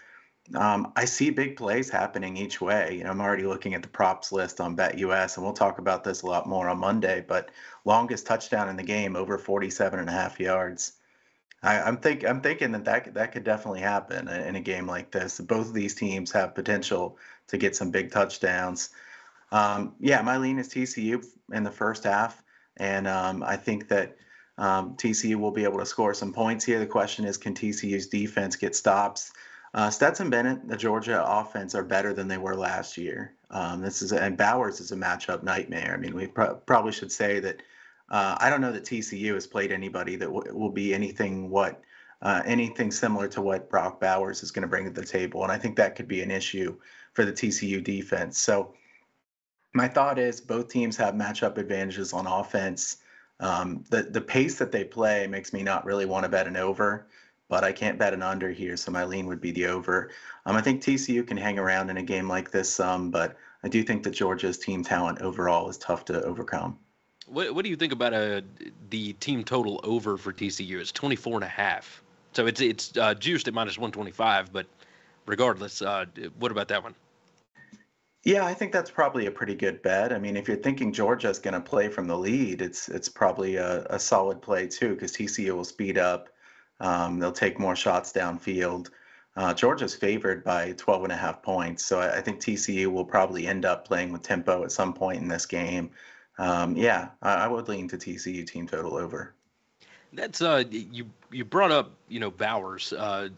[0.56, 2.98] um, I see big plays happening each way.
[2.98, 6.04] You know, I'm already looking at the props list on BetUS, and we'll talk about
[6.04, 7.24] this a lot more on Monday.
[7.26, 7.50] But
[7.86, 10.94] longest touchdown in the game, over 47 and a half yards.
[11.62, 15.12] I, am think I'm thinking that, that that could definitely happen in a game like
[15.12, 15.40] this.
[15.40, 18.90] Both of these teams have potential to get some big touchdowns.
[19.52, 22.44] Um, yeah, my lean is TCU in the first half,
[22.76, 24.18] and um, I think that
[24.58, 26.80] um, TCU will be able to score some points here.
[26.80, 29.32] The question is, can TCU's defense get stops?
[29.74, 33.34] Uh, Stetson Bennett, the Georgia offense, are better than they were last year.
[33.50, 35.94] Um, this is and Bowers is a matchup nightmare.
[35.96, 37.62] I mean, we pro- probably should say that
[38.10, 41.82] uh, I don't know that TCU has played anybody that w- will be anything what
[42.22, 45.52] uh, anything similar to what Brock Bowers is going to bring to the table, and
[45.52, 46.78] I think that could be an issue
[47.14, 48.38] for the TCU defense.
[48.38, 48.74] So
[49.74, 52.98] my thought is both teams have matchup advantages on offense.
[53.40, 56.58] Um, the the pace that they play makes me not really want to bet an
[56.58, 57.08] over,
[57.50, 60.12] but I can't bet an under here, so my lean would be the over.
[60.46, 63.70] Um, I think TCU can hang around in a game like this some, but I
[63.70, 66.78] do think that Georgia's team talent overall is tough to overcome.
[67.28, 68.42] What, what do you think about uh,
[68.90, 70.80] the team total over for TCU?
[70.80, 72.02] It's 24 and a half.
[72.34, 74.66] So it's it's uh, juiced at minus 125, but
[75.26, 76.06] regardless, uh,
[76.40, 76.96] what about that one?
[78.24, 80.14] Yeah, I think that's probably a pretty good bet.
[80.14, 83.58] I mean, if you're thinking Georgia's going to play from the lead, it's it's probably
[83.58, 86.30] a, a solid play too because TCU will speed up.
[86.84, 88.90] Um, they'll take more shots downfield.
[89.36, 93.06] Uh, Georgia's favored by 12 and a half points, so I, I think TCU will
[93.06, 95.90] probably end up playing with tempo at some point in this game
[96.38, 99.34] um, yeah, I, I, would lean to TCU team total over.
[100.14, 103.30] That's uh, you you brought up you know Bowers, uh,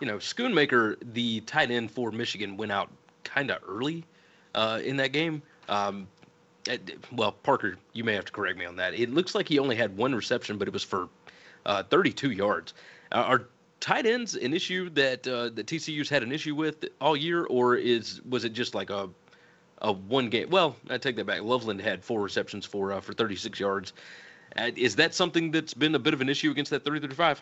[0.00, 2.90] you know Schoonmaker, the tight end for Michigan went out
[3.24, 4.04] kind of early
[4.54, 5.42] uh, in that game.
[5.68, 6.06] Um,
[7.10, 8.94] well, Parker, you may have to correct me on that.
[8.94, 11.08] It looks like he only had one reception, but it was for
[11.66, 12.74] uh, 32 yards.
[13.10, 13.44] Uh, are
[13.80, 17.76] tight ends an issue that uh, the TCU's had an issue with all year, or
[17.76, 19.08] is was it just like a
[19.82, 20.48] a one game.
[20.48, 21.42] Well, I take that back.
[21.42, 23.92] Loveland had four receptions for uh, for 36 yards.
[24.56, 27.38] Uh, is that something that's been a bit of an issue against that 30-35?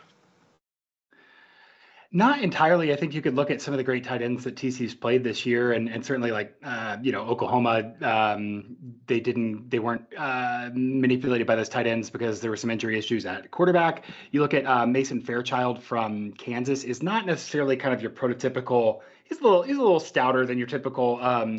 [2.13, 2.93] Not entirely.
[2.93, 5.23] I think you could look at some of the great tight ends that TC's played
[5.23, 10.07] this year, and, and certainly like uh, you know Oklahoma, um, they didn't they weren't
[10.19, 14.07] uh, manipulated by those tight ends because there were some injury issues at quarterback.
[14.33, 19.03] You look at uh, Mason Fairchild from Kansas is not necessarily kind of your prototypical.
[19.23, 21.21] He's a little he's a little stouter than your typical.
[21.23, 21.59] Um,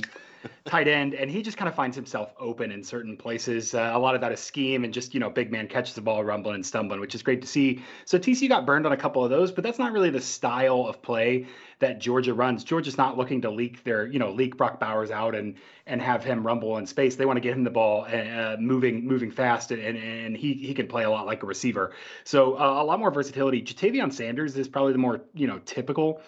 [0.66, 3.74] tight end, and he just kind of finds himself open in certain places.
[3.74, 6.02] Uh, a lot of that is scheme and just you know big man catches the
[6.02, 7.82] ball rumbling and stumbling, which is great to see.
[8.06, 10.86] So TC got burned on a couple of those, but that's not really the style
[10.88, 11.48] of play
[11.80, 12.64] that Georgia runs.
[12.64, 16.24] Georgia's not looking to leak their you know leak Brock Bowers out and and have
[16.24, 17.16] him rumble in space.
[17.16, 20.74] They want to get him the ball uh, moving moving fast, and and he he
[20.74, 21.94] can play a lot like a receiver.
[22.24, 23.62] So uh, a lot more versatility.
[23.62, 26.22] Ja'Tavion Sanders is probably the more you know typical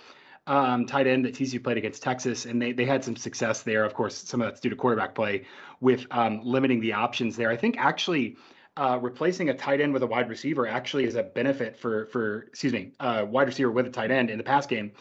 [0.48, 3.86] um, tight end that TCU played against Texas, and they they had some success there.
[3.86, 5.46] Of course, some of that's due to quarterback play
[5.80, 7.50] with um, limiting the options there.
[7.50, 8.38] I think actually.
[8.76, 12.48] Uh, replacing a tight end with a wide receiver actually is a benefit for for
[12.48, 14.92] excuse me, uh, wide receiver with a tight end in the pass game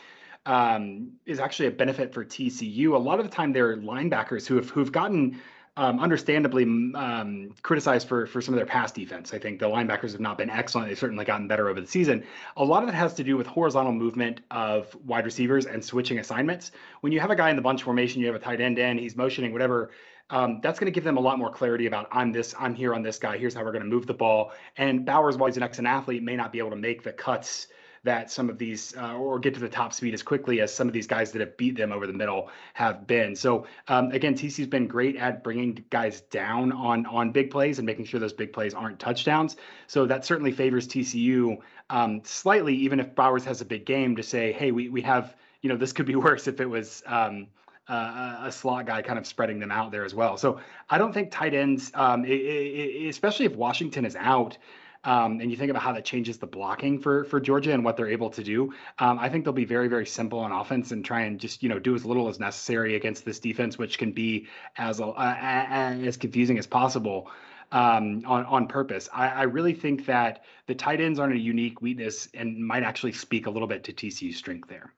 [0.47, 2.95] um, is actually a benefit for TCU.
[2.95, 5.41] A lot of the time, they're linebackers who have who've gotten
[5.77, 9.33] um, understandably um, criticized for for some of their pass defense.
[9.33, 10.89] I think the linebackers have not been excellent.
[10.89, 12.25] They've certainly gotten better over the season.
[12.59, 16.19] A lot of it has to do with horizontal movement of wide receivers and switching
[16.19, 16.73] assignments.
[17.01, 18.99] When you have a guy in the bunch formation, you have a tight end in,
[18.99, 19.91] he's motioning, whatever.
[20.31, 22.95] Um, that's going to give them a lot more clarity about I'm this, I'm here
[22.95, 23.37] on this guy.
[23.37, 24.53] Here's how we're going to move the ball.
[24.77, 27.69] And Bowers, while he's an excellent athlete, may not be able to make the cuts
[28.05, 30.89] that some of these uh, or get to the top speed as quickly as some
[30.89, 33.37] of these guys that have beat them over the middle have been.
[33.37, 37.87] So um, again, TC's been great at bringing guys down on on big plays and
[37.87, 39.57] making sure those big plays aren't touchdowns.
[39.87, 41.59] So that certainly favors TCU
[41.91, 45.37] um, slightly, even if Bowers has a big game to say, hey, we we have
[45.61, 47.03] you know this could be worse if it was.
[47.07, 47.47] Um,
[47.89, 50.37] uh, a slot guy kind of spreading them out there as well.
[50.37, 54.57] So I don't think tight ends, um, it, it, especially if Washington is out,
[55.05, 57.97] um, and you think about how that changes the blocking for for Georgia and what
[57.97, 61.05] they're able to do, um, I think they'll be very very simple on offense and
[61.05, 64.13] try and just you know do as little as necessary against this defense, which can
[64.13, 67.31] be as uh, as confusing as possible.
[67.73, 69.09] Um, on on purpose.
[69.15, 73.13] I, I, really think that the tight ends aren't a unique weakness and might actually
[73.13, 74.93] speak a little bit to TCU's strength there.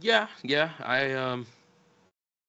[0.00, 1.46] Yeah, yeah, I um,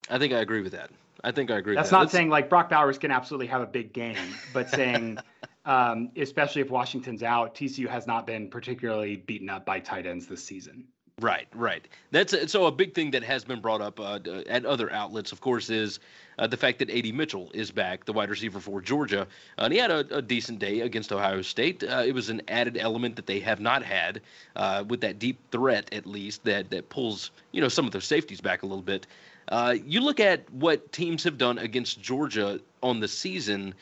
[0.07, 0.91] I think I agree with that.
[1.23, 1.73] I think I agree.
[1.73, 1.95] That's that.
[1.95, 2.11] not Let's...
[2.11, 4.17] saying like Brock Bowers can absolutely have a big game,
[4.53, 5.17] but saying
[5.65, 7.55] um, especially if Washington's out.
[7.55, 10.85] TCU has not been particularly beaten up by tight ends this season.
[11.21, 11.87] Right, right.
[12.09, 15.31] That's a, so a big thing that has been brought up uh, at other outlets,
[15.31, 15.99] of course, is
[16.39, 17.11] uh, the fact that A.D.
[17.11, 19.27] Mitchell is back, the wide receiver for Georgia,
[19.59, 21.83] uh, and he had a, a, decent day against Ohio State.
[21.83, 24.21] Uh, it was an added element that they have not had
[24.55, 28.01] uh, with that deep threat, at least that that pulls you know some of their
[28.01, 29.05] safeties back a little bit.
[29.49, 33.75] Uh, you look at what teams have done against Georgia on the season,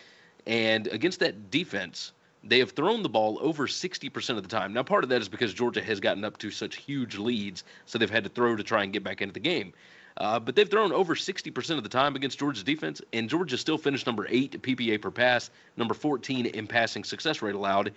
[0.48, 2.14] and against that defense.
[2.42, 4.72] They have thrown the ball over 60% of the time.
[4.72, 7.98] Now, part of that is because Georgia has gotten up to such huge leads, so
[7.98, 9.74] they've had to throw to try and get back into the game.
[10.18, 13.78] Uh, but they've thrown over 60% of the time against Georgia's defense, and Georgia still
[13.78, 17.94] finished number eight PPA per pass, number 14 in passing success rate allowed.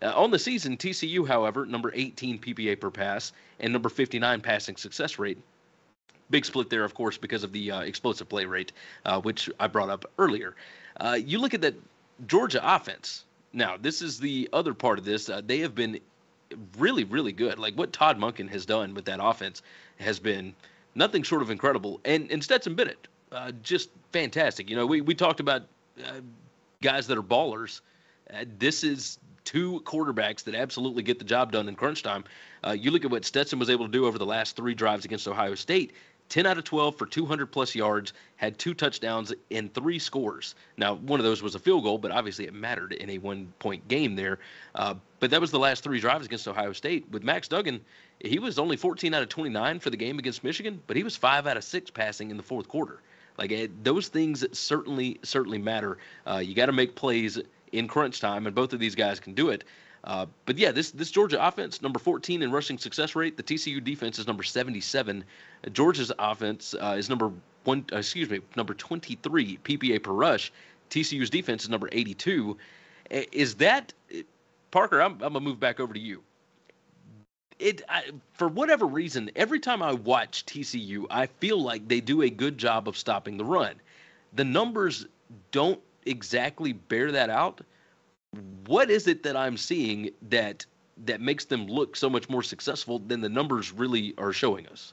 [0.00, 4.76] Uh, on the season, TCU, however, number 18 PPA per pass and number 59 passing
[4.76, 5.38] success rate.
[6.30, 8.72] Big split there, of course, because of the uh, explosive play rate,
[9.06, 10.54] uh, which I brought up earlier.
[10.98, 11.74] Uh, you look at that
[12.26, 13.24] Georgia offense.
[13.52, 15.28] Now, this is the other part of this.
[15.28, 16.00] Uh, they have been
[16.76, 17.58] really, really good.
[17.58, 19.62] Like what Todd Monken has done with that offense
[19.98, 20.54] has been
[20.94, 22.00] nothing short of incredible.
[22.04, 24.68] And, and Stetson Bennett, uh, just fantastic.
[24.68, 25.62] You know, we, we talked about
[26.04, 26.20] uh,
[26.82, 27.80] guys that are ballers.
[28.32, 32.24] Uh, this is two quarterbacks that absolutely get the job done in crunch time.
[32.66, 35.04] Uh, you look at what Stetson was able to do over the last three drives
[35.04, 35.94] against Ohio State.
[36.28, 40.54] 10 out of 12 for 200 plus yards, had two touchdowns and three scores.
[40.76, 43.52] Now, one of those was a field goal, but obviously it mattered in a one
[43.58, 44.38] point game there.
[44.74, 47.08] Uh, but that was the last three drives against Ohio State.
[47.10, 47.80] With Max Duggan,
[48.20, 51.16] he was only 14 out of 29 for the game against Michigan, but he was
[51.16, 53.00] five out of six passing in the fourth quarter.
[53.38, 55.98] Like it, those things certainly, certainly matter.
[56.26, 57.38] Uh, you got to make plays
[57.72, 59.64] in crunch time, and both of these guys can do it.
[60.08, 63.36] Uh, but yeah, this this Georgia offense number 14 in rushing success rate.
[63.36, 65.22] The TCU defense is number 77.
[65.72, 67.30] Georgia's offense uh, is number
[67.64, 67.84] one.
[67.92, 70.50] Uh, excuse me, number 23 PPA per rush.
[70.88, 72.56] TCU's defense is number 82.
[73.10, 73.92] Is that
[74.70, 75.02] Parker?
[75.02, 76.22] I'm, I'm gonna move back over to you.
[77.58, 82.22] It I, for whatever reason, every time I watch TCU, I feel like they do
[82.22, 83.74] a good job of stopping the run.
[84.32, 85.04] The numbers
[85.50, 87.60] don't exactly bear that out
[88.66, 90.66] what is it that I'm seeing that
[91.04, 94.92] that makes them look so much more successful than the numbers really are showing us?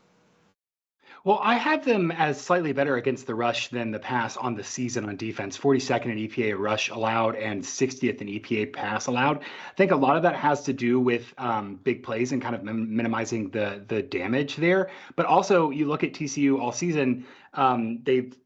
[1.25, 4.63] Well, I have them as slightly better against the rush than the pass on the
[4.63, 5.57] season on defense.
[5.57, 9.39] 42nd in EPA rush allowed and 60th in EPA pass allowed.
[9.39, 12.53] I think a lot of that has to do with um, big plays and kind
[12.53, 14.91] of minimizing the the damage there.
[15.15, 17.25] But also, you look at TCU all season.
[17.55, 18.37] Um, they've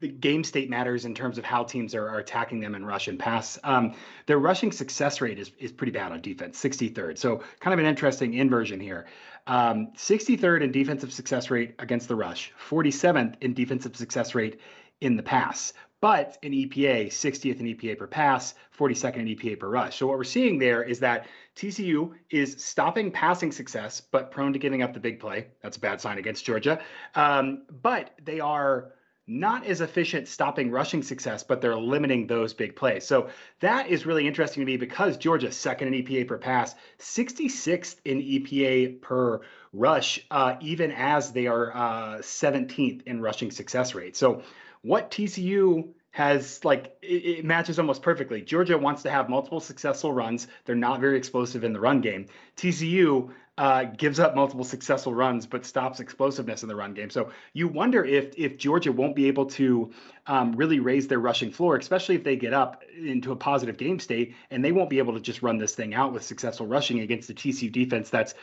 [0.00, 3.08] the game state matters in terms of how teams are, are attacking them in rush
[3.08, 3.58] and pass.
[3.64, 3.94] Um,
[4.26, 7.16] their rushing success rate is, is pretty bad on defense, 63rd.
[7.16, 9.06] So kind of an interesting inversion here.
[9.46, 14.60] Um, 63rd in defensive success rate against the rush, 47th in defensive success rate
[15.00, 15.72] in the pass.
[16.02, 19.96] But in EPA, 60th in EPA per pass, 42nd in EPA per rush.
[19.96, 24.58] So what we're seeing there is that TCU is stopping passing success, but prone to
[24.58, 25.46] giving up the big play.
[25.62, 26.80] That's a bad sign against Georgia.
[27.14, 28.92] Um, but they are
[29.26, 33.04] not as efficient stopping rushing success, but they're limiting those big plays.
[33.04, 33.28] So
[33.60, 38.20] that is really interesting to me because Georgia second in EPA per pass, 66th in
[38.20, 39.40] EPA per
[39.72, 44.16] rush, uh, even as they are uh, 17th in rushing success rate.
[44.16, 44.42] So
[44.82, 48.40] what TCU has like it, it, matches almost perfectly.
[48.40, 50.48] Georgia wants to have multiple successful runs.
[50.64, 52.24] They're not very explosive in the run game.
[52.56, 57.10] TCU uh, gives up multiple successful runs but stops explosiveness in the run game.
[57.10, 59.92] So you wonder if if Georgia won't be able to
[60.26, 63.98] um, really raise their rushing floor, especially if they get up into a positive game
[63.98, 67.00] state, and they won't be able to just run this thing out with successful rushing
[67.00, 68.34] against the TCU defense that's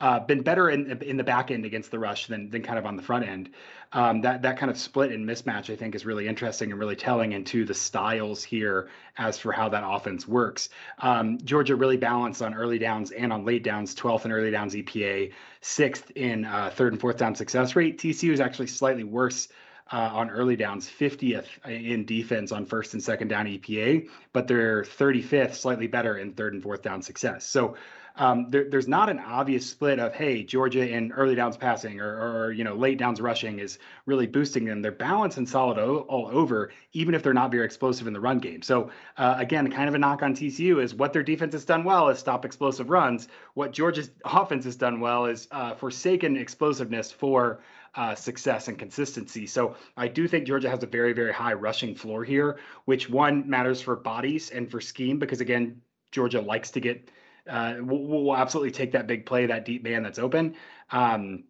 [0.00, 2.86] uh, been better in in the back end against the rush than than kind of
[2.86, 3.50] on the front end.
[3.92, 6.96] Um, that that kind of split and mismatch, I think, is really interesting and really
[6.96, 10.70] telling into the styles here as for how that offense works.
[10.98, 14.74] Um, Georgia really balanced on early downs and on late downs, 12th in early downs
[14.74, 17.98] EPA, sixth in uh, third and fourth down success rate.
[17.98, 19.48] TCU is actually slightly worse.
[19.90, 24.84] Uh, on early downs, 50th in defense on first and second down EPA, but they're
[24.84, 27.44] 35th, slightly better in third and fourth down success.
[27.44, 27.76] So
[28.16, 32.46] um, there, there's not an obvious split of hey Georgia in early downs passing or,
[32.46, 34.82] or you know late downs rushing is really boosting them.
[34.82, 38.20] They're balanced and solid o- all over, even if they're not very explosive in the
[38.20, 38.62] run game.
[38.62, 41.84] So uh, again, kind of a knock on TCU is what their defense has done
[41.84, 43.28] well is stop explosive runs.
[43.54, 47.60] What Georgia's offense has done well is uh, forsaken explosiveness for
[47.94, 49.46] uh, success and consistency.
[49.46, 53.48] So I do think Georgia has a very, very high rushing floor here, which one
[53.48, 57.10] matters for bodies and for scheme because again, Georgia likes to get
[57.48, 60.54] uh, we'll, we'll, absolutely take that big play, that deep man that's open.
[60.90, 61.44] Um,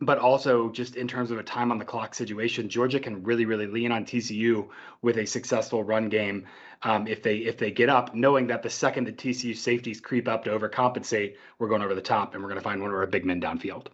[0.00, 3.44] but also just in terms of a time on the clock situation, Georgia can really,
[3.44, 4.68] really lean on TCU
[5.02, 6.46] with a successful run game
[6.82, 10.28] um, if they if they get up, knowing that the second the TCU safeties creep
[10.28, 12.96] up to overcompensate, we're going over the top and we're going to find one of
[12.96, 13.86] our big men downfield.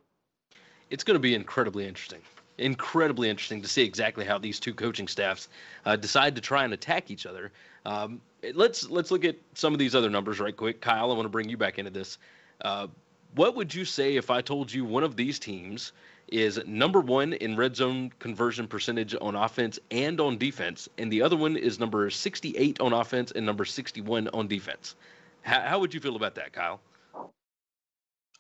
[0.89, 2.21] It's going to be incredibly interesting.
[2.61, 5.49] Incredibly interesting to see exactly how these two coaching staffs
[5.87, 7.51] uh, decide to try and attack each other.
[7.87, 8.21] Um,
[8.55, 10.81] let's let's look at some of these other numbers right quick.
[10.81, 12.19] Kyle, I want to bring you back into this.
[12.61, 12.87] Uh,
[13.35, 15.93] what would you say if I told you one of these teams
[16.29, 21.23] is number one in red zone conversion percentage on offense and on defense, and the
[21.23, 24.97] other one is number 68 on offense and number 61 on defense?
[25.43, 26.81] How, how would you feel about that, Kyle?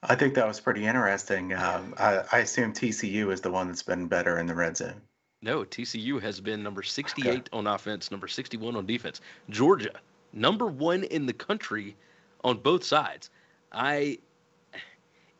[0.03, 1.53] I think that was pretty interesting.
[1.53, 5.01] Um, I, I, assume TCU is the one that's been better in the red zone.
[5.43, 7.43] No, TCU has been number 68 okay.
[7.53, 9.21] on offense, number 61 on defense.
[9.51, 9.93] Georgia,
[10.33, 11.97] number one in the country
[12.45, 13.31] on both sides.
[13.73, 14.19] I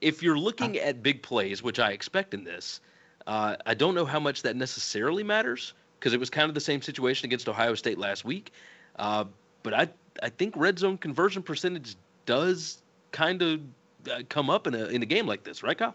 [0.01, 2.81] if you're looking at big plays, which I expect in this,
[3.27, 6.61] uh, I don't know how much that necessarily matters because it was kind of the
[6.61, 8.53] same situation against Ohio State last week.
[8.97, 9.25] Uh,
[9.63, 9.89] but I
[10.23, 11.97] I think red zone conversion percentage
[12.27, 12.83] does
[13.13, 13.65] kind of uh,
[14.29, 15.95] come up in a in a game like this, right, Kyle?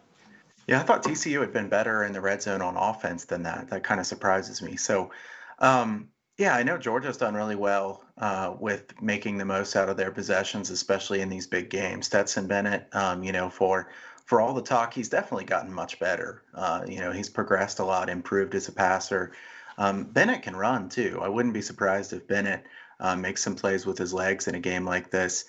[0.67, 3.69] Yeah, I thought TCU had been better in the red zone on offense than that.
[3.69, 4.77] That kind of surprises me.
[4.77, 5.11] So,
[5.59, 9.97] um, yeah, I know Georgia's done really well uh, with making the most out of
[9.97, 12.07] their possessions, especially in these big games.
[12.07, 13.89] Stetson Bennett, um, you know, for
[14.25, 16.41] for all the talk, he's definitely gotten much better.
[16.55, 19.33] Uh, you know, he's progressed a lot, improved as a passer.
[19.77, 21.19] Um, Bennett can run too.
[21.21, 22.65] I wouldn't be surprised if Bennett
[22.99, 25.45] uh, makes some plays with his legs in a game like this.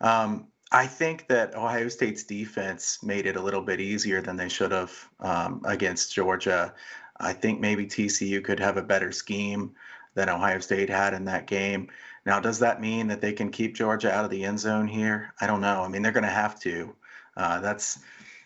[0.00, 4.48] Um, I think that Ohio State's defense made it a little bit easier than they
[4.48, 6.74] should have um, against Georgia.
[7.18, 9.72] I think maybe TCU could have a better scheme
[10.14, 11.88] than Ohio State had in that game.
[12.24, 15.32] Now, does that mean that they can keep Georgia out of the end zone here?
[15.40, 15.82] I don't know.
[15.82, 16.94] I mean, they're going to have to.
[17.36, 18.00] Uh, that's,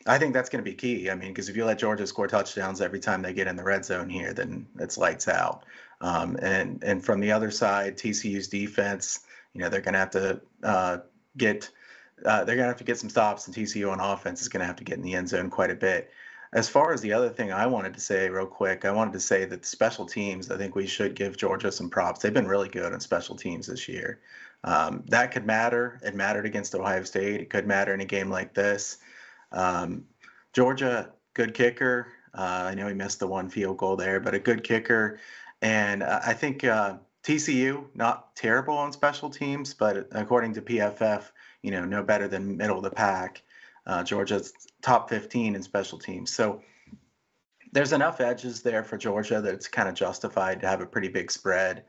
[0.07, 1.09] I think that's going to be key.
[1.11, 3.65] I mean, because if you let Georgia score touchdowns every time they get in the
[3.65, 5.65] red zone here, then it's lights out.
[6.03, 9.21] Um, and and from the other side, TCU's defense,
[9.55, 10.99] you know, they're going to have to uh,
[11.37, 11.71] get.
[12.25, 14.61] Uh, they're going to have to get some stops, and TCU on offense is going
[14.61, 16.11] to have to get in the end zone quite a bit.
[16.53, 19.21] As far as the other thing I wanted to say, real quick, I wanted to
[19.21, 22.21] say that the special teams, I think we should give Georgia some props.
[22.21, 24.21] They've been really good on special teams this year.
[24.65, 26.01] Um, that could matter.
[26.03, 27.41] It mattered against Ohio State.
[27.41, 28.99] It could matter in a game like this.
[29.53, 30.05] Um,
[30.53, 32.09] Georgia, good kicker.
[32.35, 35.21] Uh, I know he missed the one field goal there, but a good kicker.
[35.63, 41.31] And uh, I think uh, TCU, not terrible on special teams, but according to PFF,
[41.63, 43.43] you know, no better than middle of the pack.
[43.87, 44.53] Uh, Georgia's
[44.83, 46.33] top 15 in special teams.
[46.33, 46.61] So
[47.73, 51.09] there's enough edges there for Georgia that it's kind of justified to have a pretty
[51.09, 51.85] big spread.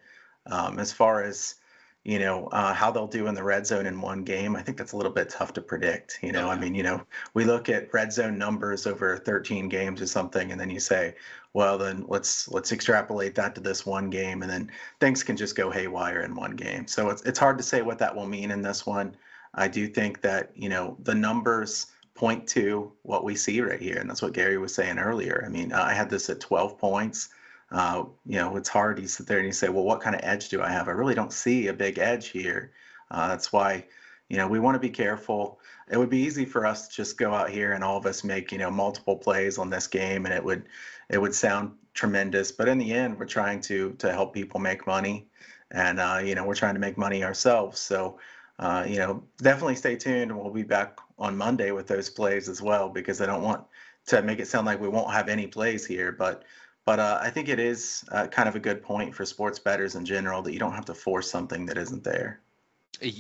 [0.48, 1.56] Um, as far as
[2.04, 4.78] you know uh, how they'll do in the red zone in one game, I think
[4.78, 6.20] that's a little bit tough to predict.
[6.24, 10.02] You know, I mean, you know, we look at red zone numbers over 13 games
[10.02, 11.16] or something, and then you say,
[11.54, 15.56] well, then let's let's extrapolate that to this one game, and then things can just
[15.56, 16.88] go haywire in one game.
[16.88, 19.16] So it's it's hard to say what that will mean in this one.
[19.54, 23.98] I do think that you know the numbers point to what we see right here,
[23.98, 25.44] and that's what Gary was saying earlier.
[25.46, 27.30] I mean, I had this at 12 points.
[27.72, 29.00] Uh, you know, it's hard.
[29.00, 30.88] You sit there and you say, well, what kind of edge do I have?
[30.88, 32.74] I really don't see a big edge here.
[33.10, 33.86] Uh, that's why,
[34.30, 35.60] you know, we want to be careful.
[35.90, 38.24] It would be easy for us to just go out here and all of us
[38.24, 40.68] make, you know, multiple plays on this game, and it would,
[41.10, 42.52] it would sound tremendous.
[42.52, 45.28] But in the end, we're trying to to help people make money,
[45.72, 47.80] and uh, you know, we're trying to make money ourselves.
[47.80, 48.20] So
[48.62, 50.32] uh, you know, definitely stay tuned.
[50.36, 53.66] We'll be back on Monday with those plays as well because I don't want
[54.08, 56.12] to make it sound like we won't have any plays here.
[56.12, 56.44] But
[56.86, 59.96] but uh, I think it is uh, kind of a good point for sports bettors
[59.96, 62.40] in general that you don't have to force something that isn't there.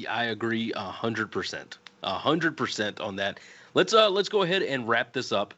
[0.07, 3.39] I agree hundred percent, hundred percent on that.
[3.73, 5.55] Let's uh let's go ahead and wrap this up.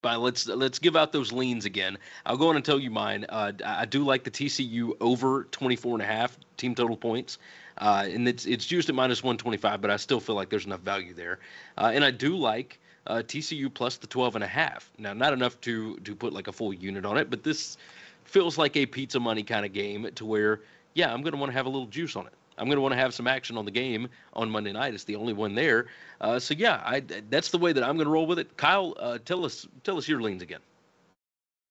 [0.00, 1.98] By let's let's give out those leans again.
[2.24, 3.26] I'll go on and tell you mine.
[3.28, 7.38] Uh, I do like the TCU over 24 and a half team total points.
[7.78, 10.80] Uh, and it's it's juiced at minus 125, but I still feel like there's enough
[10.80, 11.38] value there.
[11.76, 14.90] Uh, and I do like uh, TCU plus the 12 and a half.
[14.98, 17.76] Now, not enough to to put like a full unit on it, but this
[18.24, 20.60] feels like a pizza money kind of game to where,
[20.94, 22.32] yeah, I'm going to want to have a little juice on it.
[22.58, 24.92] I'm going to want to have some action on the game on Monday night.
[24.92, 25.86] It's the only one there.
[26.20, 27.00] Uh, so yeah, I,
[27.30, 28.56] that's the way that I'm going to roll with it.
[28.56, 30.60] Kyle, uh, tell us tell us your leans again.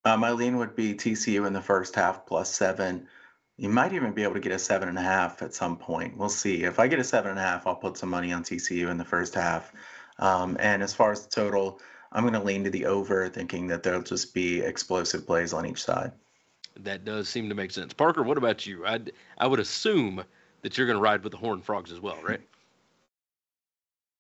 [0.05, 3.08] Uh, my lean would be TCU in the first half plus seven.
[3.58, 6.16] You might even be able to get a seven and a half at some point.
[6.16, 6.64] We'll see.
[6.64, 8.97] If I get a seven and a half, I'll put some money on TCU in
[8.97, 9.74] the first half.
[10.20, 11.80] Um, and as far as the total,
[12.12, 15.66] I'm going to lean to the over, thinking that there'll just be explosive plays on
[15.66, 16.12] each side.
[16.80, 17.93] That does seem to make sense.
[17.93, 18.86] Parker, what about you?
[18.86, 18.99] I
[19.39, 20.24] I would assume
[20.62, 22.41] that you're going to ride with the Horned Frogs as well, right?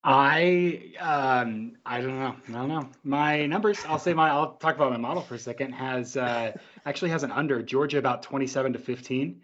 [0.03, 2.35] I um I don't know.
[2.47, 2.89] I don't know.
[3.03, 6.53] My numbers, I'll say my I'll talk about my model for a second, has uh
[6.87, 9.41] actually has an under Georgia about 27 to 15.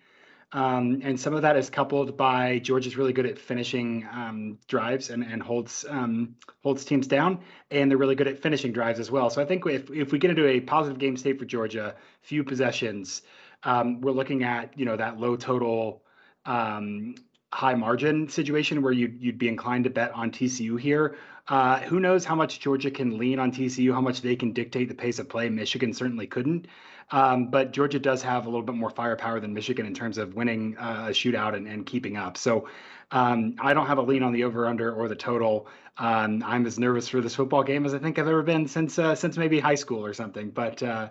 [0.53, 5.09] Um, and some of that is coupled by Georgia's really good at finishing um, drives
[5.09, 7.39] and, and holds um, holds teams down,
[7.71, 9.31] and they're really good at finishing drives as well.
[9.31, 12.43] So I think if if we get into a positive game state for Georgia, few
[12.43, 13.23] possessions,
[13.63, 16.03] um, we're looking at you know that low total
[16.45, 17.15] um,
[17.51, 21.15] high margin situation where you'd, you'd be inclined to bet on TCU here.
[21.47, 24.87] Uh, who knows how much Georgia can lean on TCU, how much they can dictate
[24.87, 25.49] the pace of play.
[25.49, 26.67] Michigan certainly couldn't.
[27.11, 30.35] Um, but Georgia does have a little bit more firepower than Michigan in terms of
[30.35, 32.37] winning uh, a shootout and, and keeping up.
[32.37, 32.69] So
[33.11, 35.67] um, I don't have a lean on the over under or the total.
[35.97, 38.97] Um, I'm as nervous for this football game as I think I've ever been since
[38.97, 40.49] uh, since maybe high school or something.
[40.49, 41.09] But uh,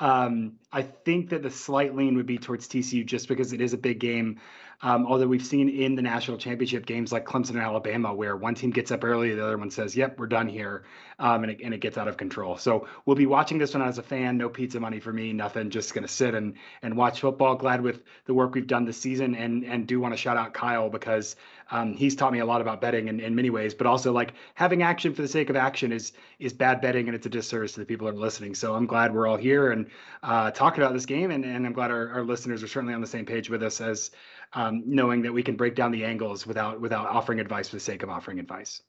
[0.00, 3.74] um, I think that the slight lean would be towards TCU just because it is
[3.74, 4.40] a big game.
[4.82, 8.54] Um, although we've seen in the national championship games like Clemson and Alabama, where one
[8.54, 10.84] team gets up early, the other one says, "Yep, we're done here,"
[11.18, 12.56] um, and, it, and it gets out of control.
[12.56, 14.36] So we'll be watching this one as a fan.
[14.36, 15.32] No pizza money for me.
[15.32, 15.70] Nothing.
[15.70, 17.54] Just gonna sit and and watch football.
[17.54, 20.54] Glad with the work we've done this season, and and do want to shout out
[20.54, 21.36] Kyle because
[21.70, 23.74] um, he's taught me a lot about betting in, in many ways.
[23.74, 27.14] But also like having action for the sake of action is is bad betting, and
[27.14, 28.54] it's a disservice to the people that are listening.
[28.54, 29.86] So I'm glad we're all here and
[30.22, 33.00] uh, talking about this game, and and I'm glad our, our listeners are certainly on
[33.00, 34.10] the same page with us as
[34.54, 37.80] um, knowing that we can break down the angles without without offering advice for the
[37.80, 38.82] sake of offering advice.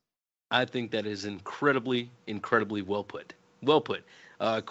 [0.51, 3.33] I think that is incredibly, incredibly well put.
[3.61, 4.03] Well put.
[4.39, 4.61] Uh,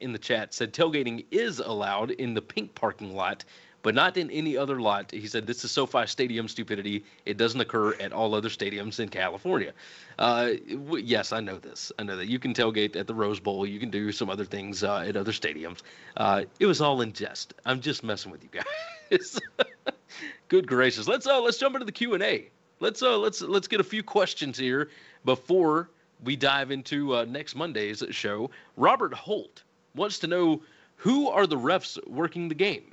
[0.00, 3.44] in the chat said tailgating is allowed in the pink parking lot,
[3.82, 5.10] but not in any other lot.
[5.10, 7.04] He said this is SoFi Stadium stupidity.
[7.26, 9.72] It doesn't occur at all other stadiums in California.
[10.18, 11.92] Uh, yes, I know this.
[11.98, 13.66] I know that you can tailgate at the Rose Bowl.
[13.66, 15.80] You can do some other things uh, at other stadiums.
[16.16, 17.54] Uh, it was all in jest.
[17.64, 19.40] I'm just messing with you guys.
[20.48, 21.08] Good gracious.
[21.08, 22.48] Let's uh let's jump into the Q and A.
[22.80, 24.90] Let's uh let's let's get a few questions here
[25.24, 25.90] before
[26.22, 28.50] we dive into uh, next Monday's show.
[28.76, 29.62] Robert Holt
[29.94, 30.62] wants to know
[30.96, 32.91] who are the refs working the game,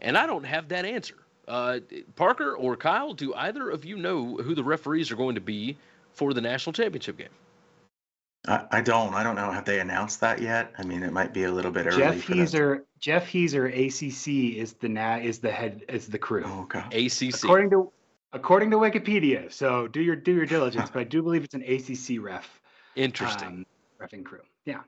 [0.00, 1.16] and I don't have that answer.
[1.46, 1.80] Uh,
[2.16, 5.76] Parker or Kyle, do either of you know who the referees are going to be
[6.12, 7.28] for the national championship game?
[8.46, 9.14] I, I don't.
[9.14, 9.50] I don't know.
[9.50, 10.72] Have they announced that yet?
[10.78, 11.98] I mean, it might be a little bit early.
[11.98, 12.84] Jeff for them.
[12.98, 16.42] Jeff Heeser, ACC is the na- is the head is the crew.
[16.46, 17.06] Oh, okay.
[17.06, 17.42] ACC.
[17.42, 17.92] According to
[18.32, 20.90] according to Wikipedia, so do your do your diligence.
[20.90, 22.60] but I do believe it's an ACC ref.
[22.96, 23.48] Interesting.
[23.48, 23.66] Um,
[24.00, 24.40] refing crew.
[24.64, 24.80] Yeah.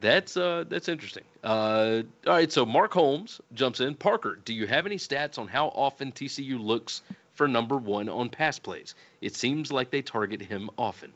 [0.00, 1.24] That's uh that's interesting.
[1.42, 3.94] Uh all right, so Mark Holmes jumps in.
[3.94, 7.02] Parker, do you have any stats on how often TCU looks
[7.34, 8.94] for number 1 on pass plays?
[9.20, 11.12] It seems like they target him often.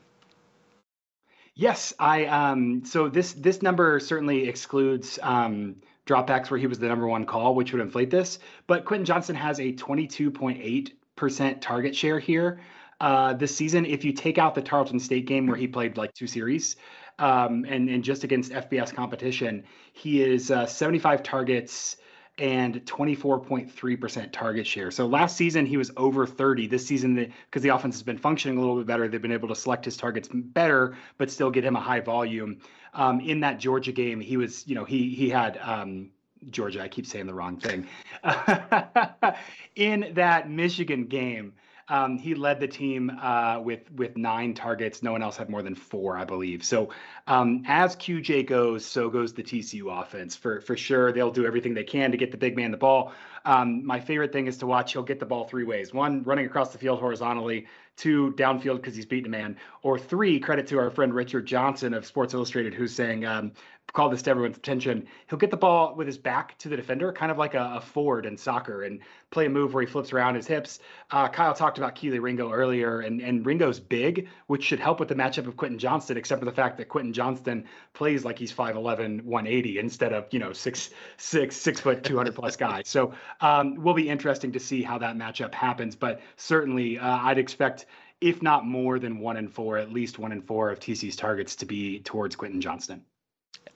[1.54, 5.76] Yes, I um so this this number certainly excludes um
[6.06, 8.40] dropbacks where he was the number one call, which would inflate this.
[8.66, 12.60] But Quentin Johnston has a 22.8% target share here
[13.00, 13.86] uh, this season.
[13.86, 16.76] If you take out the Tarleton State game where he played like two series,
[17.22, 19.62] um, and and just against FBS competition,
[19.92, 21.96] he is uh, 75 targets
[22.38, 24.90] and 24.3% target share.
[24.90, 26.66] So last season he was over 30.
[26.66, 29.32] This season, because the, the offense has been functioning a little bit better, they've been
[29.32, 32.58] able to select his targets better, but still get him a high volume.
[32.94, 36.10] Um, in that Georgia game, he was, you know, he he had um,
[36.50, 36.82] Georgia.
[36.82, 37.86] I keep saying the wrong thing.
[39.76, 41.52] in that Michigan game,
[41.92, 45.02] um, he led the team uh, with with nine targets.
[45.02, 46.64] No one else had more than four, I believe.
[46.64, 46.88] So
[47.26, 50.34] um, as QJ goes, so goes the TCU offense.
[50.34, 53.12] For for sure, they'll do everything they can to get the big man the ball.
[53.44, 54.92] Um, my favorite thing is to watch.
[54.92, 57.66] He'll get the ball three ways: one, running across the field horizontally;
[57.96, 61.94] two, downfield because he's beating a man; or three, credit to our friend Richard Johnson
[61.94, 63.52] of Sports Illustrated, who's saying, um,
[63.92, 65.06] call this to everyone's attention.
[65.28, 67.80] He'll get the ball with his back to the defender, kind of like a, a
[67.80, 70.78] forward in soccer, and play a move where he flips around his hips.
[71.10, 75.08] Uh, Kyle talked about Kelee Ringo earlier, and, and Ringo's big, which should help with
[75.08, 78.52] the matchup of Quentin Johnston, except for the fact that Quentin Johnston plays like he's
[78.52, 82.82] 5'11, 180 instead of, you know, six, six, six foot, 200 plus guy.
[82.84, 83.12] So
[83.42, 85.96] um, will be interesting to see how that matchup happens.
[85.96, 87.86] But certainly, uh, I'd expect,
[88.20, 91.56] if not more than one in four, at least one in four of TC's targets
[91.56, 93.04] to be towards Quentin Johnston.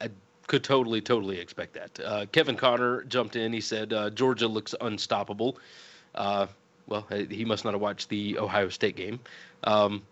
[0.00, 0.08] I
[0.46, 2.00] could totally, totally expect that.
[2.04, 3.52] Uh, Kevin Connor jumped in.
[3.52, 5.58] He said uh, Georgia looks unstoppable.
[6.14, 6.46] Uh,
[6.86, 9.18] well, he must not have watched the Ohio State game.
[9.64, 10.02] Um,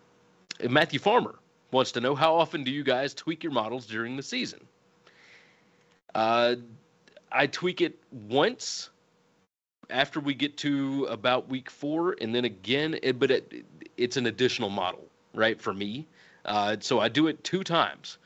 [0.68, 1.36] Matthew Farmer
[1.70, 4.60] wants to know how often do you guys tweak your models during the season?
[6.14, 6.56] Uh,
[7.30, 8.90] I tweak it once
[9.90, 13.64] after we get to about week four, and then again, it, but it,
[13.96, 16.06] it's an additional model, right, for me.
[16.44, 18.18] Uh, so I do it two times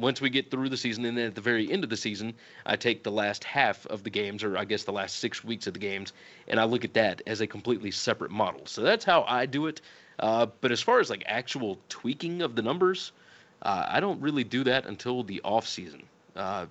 [0.00, 2.32] once we get through the season, and then at the very end of the season,
[2.64, 5.66] I take the last half of the games, or I guess the last six weeks
[5.66, 6.12] of the games,
[6.46, 8.64] and I look at that as a completely separate model.
[8.66, 9.80] So that's how I do it.
[10.20, 13.10] Uh, but as far as like actual tweaking of the numbers,
[13.62, 16.04] uh, I don't really do that until the off season.
[16.36, 16.66] Uh,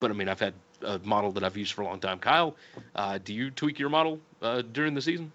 [0.00, 0.52] but I mean, I've had
[0.82, 2.18] a model that I've used for a long time.
[2.18, 2.54] Kyle,
[2.94, 5.32] uh, do you tweak your model uh, during the season?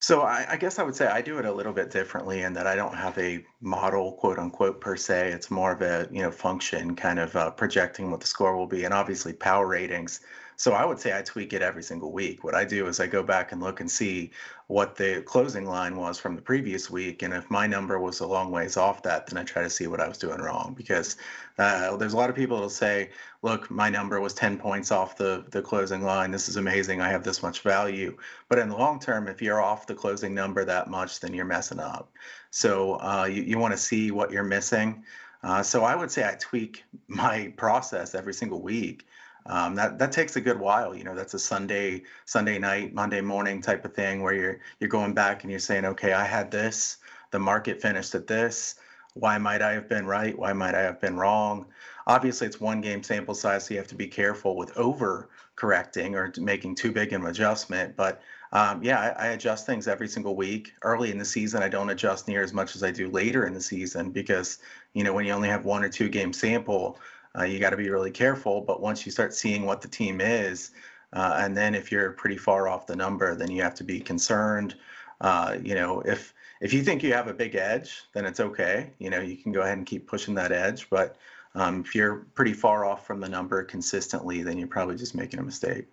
[0.00, 2.52] So I, I guess I would say I do it a little bit differently in
[2.54, 5.32] that I don't have a model, quote unquote, per se.
[5.32, 8.66] It's more of a you know function, kind of uh, projecting what the score will
[8.66, 10.20] be, and obviously power ratings.
[10.58, 12.42] So I would say I tweak it every single week.
[12.42, 14.32] What I do is I go back and look and see
[14.66, 17.22] what the closing line was from the previous week.
[17.22, 19.86] And if my number was a long ways off that, then I try to see
[19.86, 20.74] what I was doing wrong.
[20.76, 21.16] Because
[21.58, 23.10] uh, there's a lot of people that'll say,
[23.42, 26.32] look, my number was 10 points off the, the closing line.
[26.32, 27.00] This is amazing.
[27.00, 28.16] I have this much value.
[28.48, 31.44] But in the long term, if you're off the closing number that much, then you're
[31.44, 32.10] messing up.
[32.50, 35.04] So uh, you, you want to see what you're missing.
[35.44, 39.04] Uh, so I would say I tweak my process every single week
[39.48, 40.94] um, that that takes a good while.
[40.94, 44.90] You know, that's a Sunday Sunday night, Monday morning type of thing where you're you're
[44.90, 46.98] going back and you're saying, okay, I had this,
[47.30, 48.76] the market finished at this.
[49.14, 50.38] Why might I have been right?
[50.38, 51.66] Why might I have been wrong?
[52.06, 56.14] Obviously, it's one game sample size, so you have to be careful with over correcting
[56.14, 57.96] or making too big an adjustment.
[57.96, 58.22] But
[58.52, 60.72] um, yeah, I, I, adjust things every single week.
[60.82, 63.52] Early in the season, I don't adjust near as much as I do later in
[63.52, 64.58] the season because
[64.94, 66.98] you know when you only have one or two game sample,
[67.38, 68.60] uh, you got to be really careful.
[68.60, 70.72] But once you start seeing what the team is,
[71.12, 74.00] uh, and then if you're pretty far off the number, then you have to be
[74.00, 74.74] concerned.
[75.20, 78.90] Uh, you know, if if you think you have a big edge, then it's okay.
[78.98, 80.90] You know, you can go ahead and keep pushing that edge.
[80.90, 81.16] But
[81.54, 85.40] um, if you're pretty far off from the number consistently, then you're probably just making
[85.40, 85.86] a mistake.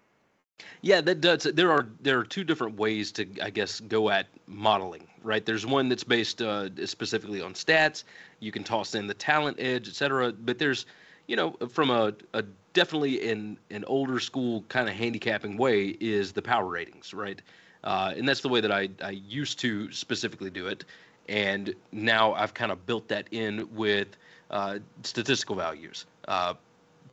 [0.81, 1.43] Yeah, that does.
[1.43, 5.07] There are there are two different ways to, I guess, go at modeling.
[5.23, 5.45] Right.
[5.45, 8.03] There's one that's based uh, specifically on stats.
[8.39, 10.31] You can toss in the talent edge, etc.
[10.31, 10.85] But there's
[11.27, 16.31] you know, from a, a definitely in an older school kind of handicapping way is
[16.33, 17.41] the power ratings, right?
[17.83, 20.85] Uh, and that's the way that I, I used to specifically do it.
[21.27, 24.09] And now I've kind of built that in with
[24.51, 26.05] uh, statistical values.
[26.27, 26.53] Uh,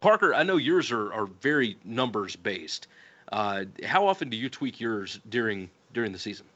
[0.00, 2.88] Parker, I know yours are, are very numbers based.
[3.30, 6.46] Uh, how often do you tweak yours during during the season?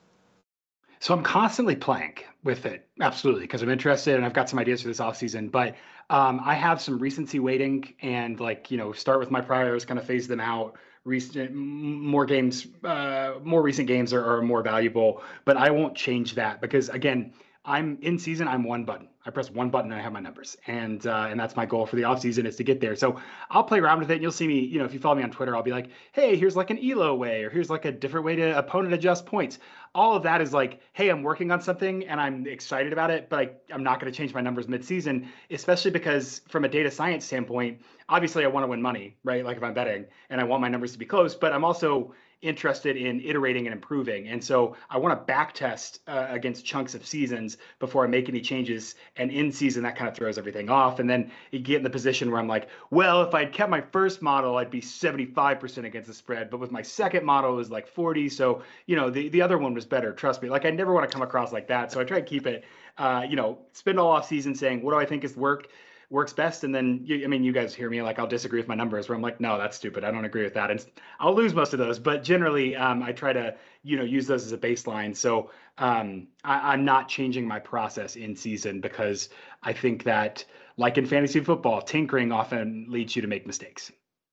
[1.00, 4.82] So I'm constantly playing with it, absolutely, because I'm interested and I've got some ideas
[4.82, 5.48] for this off season.
[5.48, 5.74] But
[6.08, 9.98] um, I have some recency weighting and like you know start with my priors, kind
[9.98, 10.76] of phase them out.
[11.04, 16.34] Recent more games, uh, more recent games are, are more valuable, but I won't change
[16.34, 17.32] that because again,
[17.66, 18.46] I'm in season.
[18.46, 19.08] I'm one button.
[19.26, 21.84] I press one button and I have my numbers, and uh, and that's my goal
[21.84, 22.94] for the off season is to get there.
[22.94, 24.14] So I'll play around with it.
[24.14, 24.60] And you'll see me.
[24.60, 26.78] You know, if you follow me on Twitter, I'll be like, hey, here's like an
[26.78, 29.58] elo way, or here's like a different way to opponent adjust points.
[29.96, 33.28] All of that is like, hey, I'm working on something and I'm excited about it,
[33.28, 36.90] but I, I'm not going to change my numbers mid-season, especially because from a data
[36.90, 39.42] science standpoint, obviously I want to win money, right?
[39.42, 42.12] Like if I'm betting, and I want my numbers to be close, but I'm also
[42.42, 44.28] interested in iterating and improving.
[44.28, 48.28] And so I want to back test uh, against chunks of seasons before I make
[48.28, 48.94] any changes.
[49.16, 50.98] And in season, that kind of throws everything off.
[50.98, 53.80] And then you get in the position where I'm like, well, if I'd kept my
[53.80, 56.50] first model, I'd be 75% against the spread.
[56.50, 58.28] But with my second model, it was like 40.
[58.28, 60.12] So, you know, the, the other one was better.
[60.12, 60.50] Trust me.
[60.50, 61.90] Like I never want to come across like that.
[61.90, 62.64] So I try to keep it,
[62.98, 65.68] uh, you know, spend all off season saying, what do I think is work?
[66.10, 66.64] Works best.
[66.64, 69.08] And then, you, I mean, you guys hear me like I'll disagree with my numbers
[69.08, 70.04] where I'm like, no, that's stupid.
[70.04, 70.70] I don't agree with that.
[70.70, 70.84] And
[71.18, 71.98] I'll lose most of those.
[71.98, 75.16] But generally, um, I try to, you know, use those as a baseline.
[75.16, 79.28] So um, I, I'm not changing my process in season because
[79.62, 80.44] I think that,
[80.76, 83.90] like in fantasy football, tinkering often leads you to make mistakes.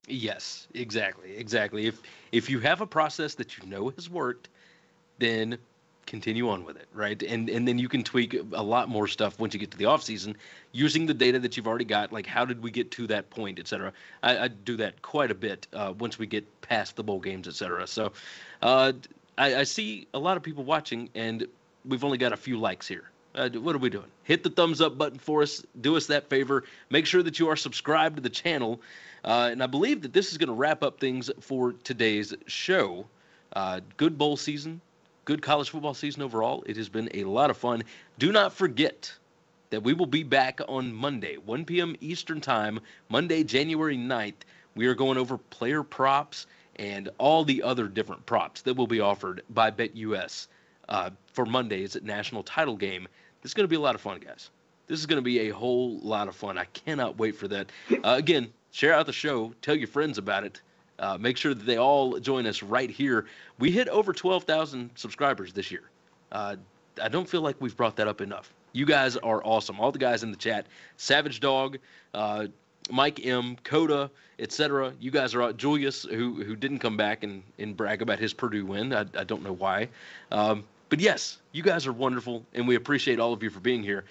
[0.07, 1.87] Yes, exactly, exactly.
[1.87, 2.01] If
[2.33, 4.49] if you have a process that you know has worked,
[5.19, 5.57] then
[6.05, 7.21] continue on with it, right?
[7.23, 9.85] And and then you can tweak a lot more stuff once you get to the
[9.85, 10.35] off season
[10.71, 12.11] using the data that you've already got.
[12.11, 13.93] Like how did we get to that point, et cetera.
[14.21, 17.47] I, I do that quite a bit uh, once we get past the bowl games,
[17.47, 17.87] et cetera.
[17.87, 18.13] So
[18.61, 18.93] uh,
[19.37, 21.47] I, I, see a lot of people watching, and
[21.85, 23.09] we've only got a few likes here.
[23.35, 24.05] Uh, what are we doing?
[24.23, 25.63] Hit the thumbs up button for us.
[25.81, 26.63] Do us that favor.
[26.89, 28.79] Make sure that you are subscribed to the channel.
[29.23, 33.07] Uh, and I believe that this is going to wrap up things for today's show.
[33.53, 34.81] Uh, good bowl season
[35.25, 36.63] good college football season overall.
[36.65, 37.83] It has been a lot of fun.
[38.19, 39.13] Do not forget
[39.69, 41.95] that we will be back on Monday, 1 p.m.
[42.01, 44.43] Eastern Time, Monday, January 9th.
[44.75, 46.45] We are going over player props
[46.75, 50.47] and all the other different props that will be offered by BetUS
[50.89, 53.07] uh, for Monday's national title game.
[53.41, 54.49] This is going to be a lot of fun, guys.
[54.87, 56.57] This is going to be a whole lot of fun.
[56.57, 57.71] I cannot wait for that.
[57.91, 60.61] Uh, again, share out the show, tell your friends about it.
[61.03, 63.25] Uh, make sure that they all join us right here.
[63.59, 65.83] We hit over 12,000 subscribers this year.
[66.31, 66.55] Uh,
[67.01, 68.53] I don't feel like we've brought that up enough.
[68.71, 69.81] You guys are awesome.
[69.81, 71.77] All the guys in the chat, Savage Dog,
[72.13, 72.47] uh,
[72.89, 74.93] Mike M, Coda, etc.
[75.01, 75.57] You guys are out.
[75.57, 78.93] Julius, who who didn't come back and, and brag about his Purdue win.
[78.93, 79.89] I, I don't know why,
[80.31, 83.83] um, but yes, you guys are wonderful, and we appreciate all of you for being
[83.83, 84.05] here,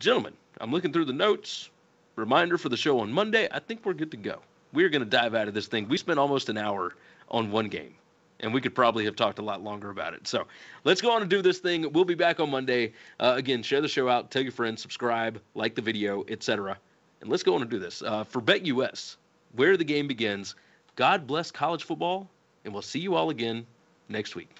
[0.00, 0.32] gentlemen.
[0.60, 1.70] I'm looking through the notes.
[2.16, 3.46] Reminder for the show on Monday.
[3.52, 4.40] I think we're good to go.
[4.72, 5.88] We're going to dive out of this thing.
[5.88, 6.94] We spent almost an hour
[7.30, 7.94] on one game
[8.40, 10.26] and we could probably have talked a lot longer about it.
[10.26, 10.46] So
[10.84, 11.92] let's go on and do this thing.
[11.92, 12.92] We'll be back on Monday.
[13.18, 16.78] Uh, again, share the show out, tell your friends, subscribe, like the video, etc.
[17.20, 18.02] And let's go on and do this.
[18.02, 19.16] Uh, for BetUS,
[19.54, 20.54] where the game begins,
[20.96, 22.28] God bless college football,
[22.64, 23.66] and we'll see you all again
[24.08, 24.50] next week.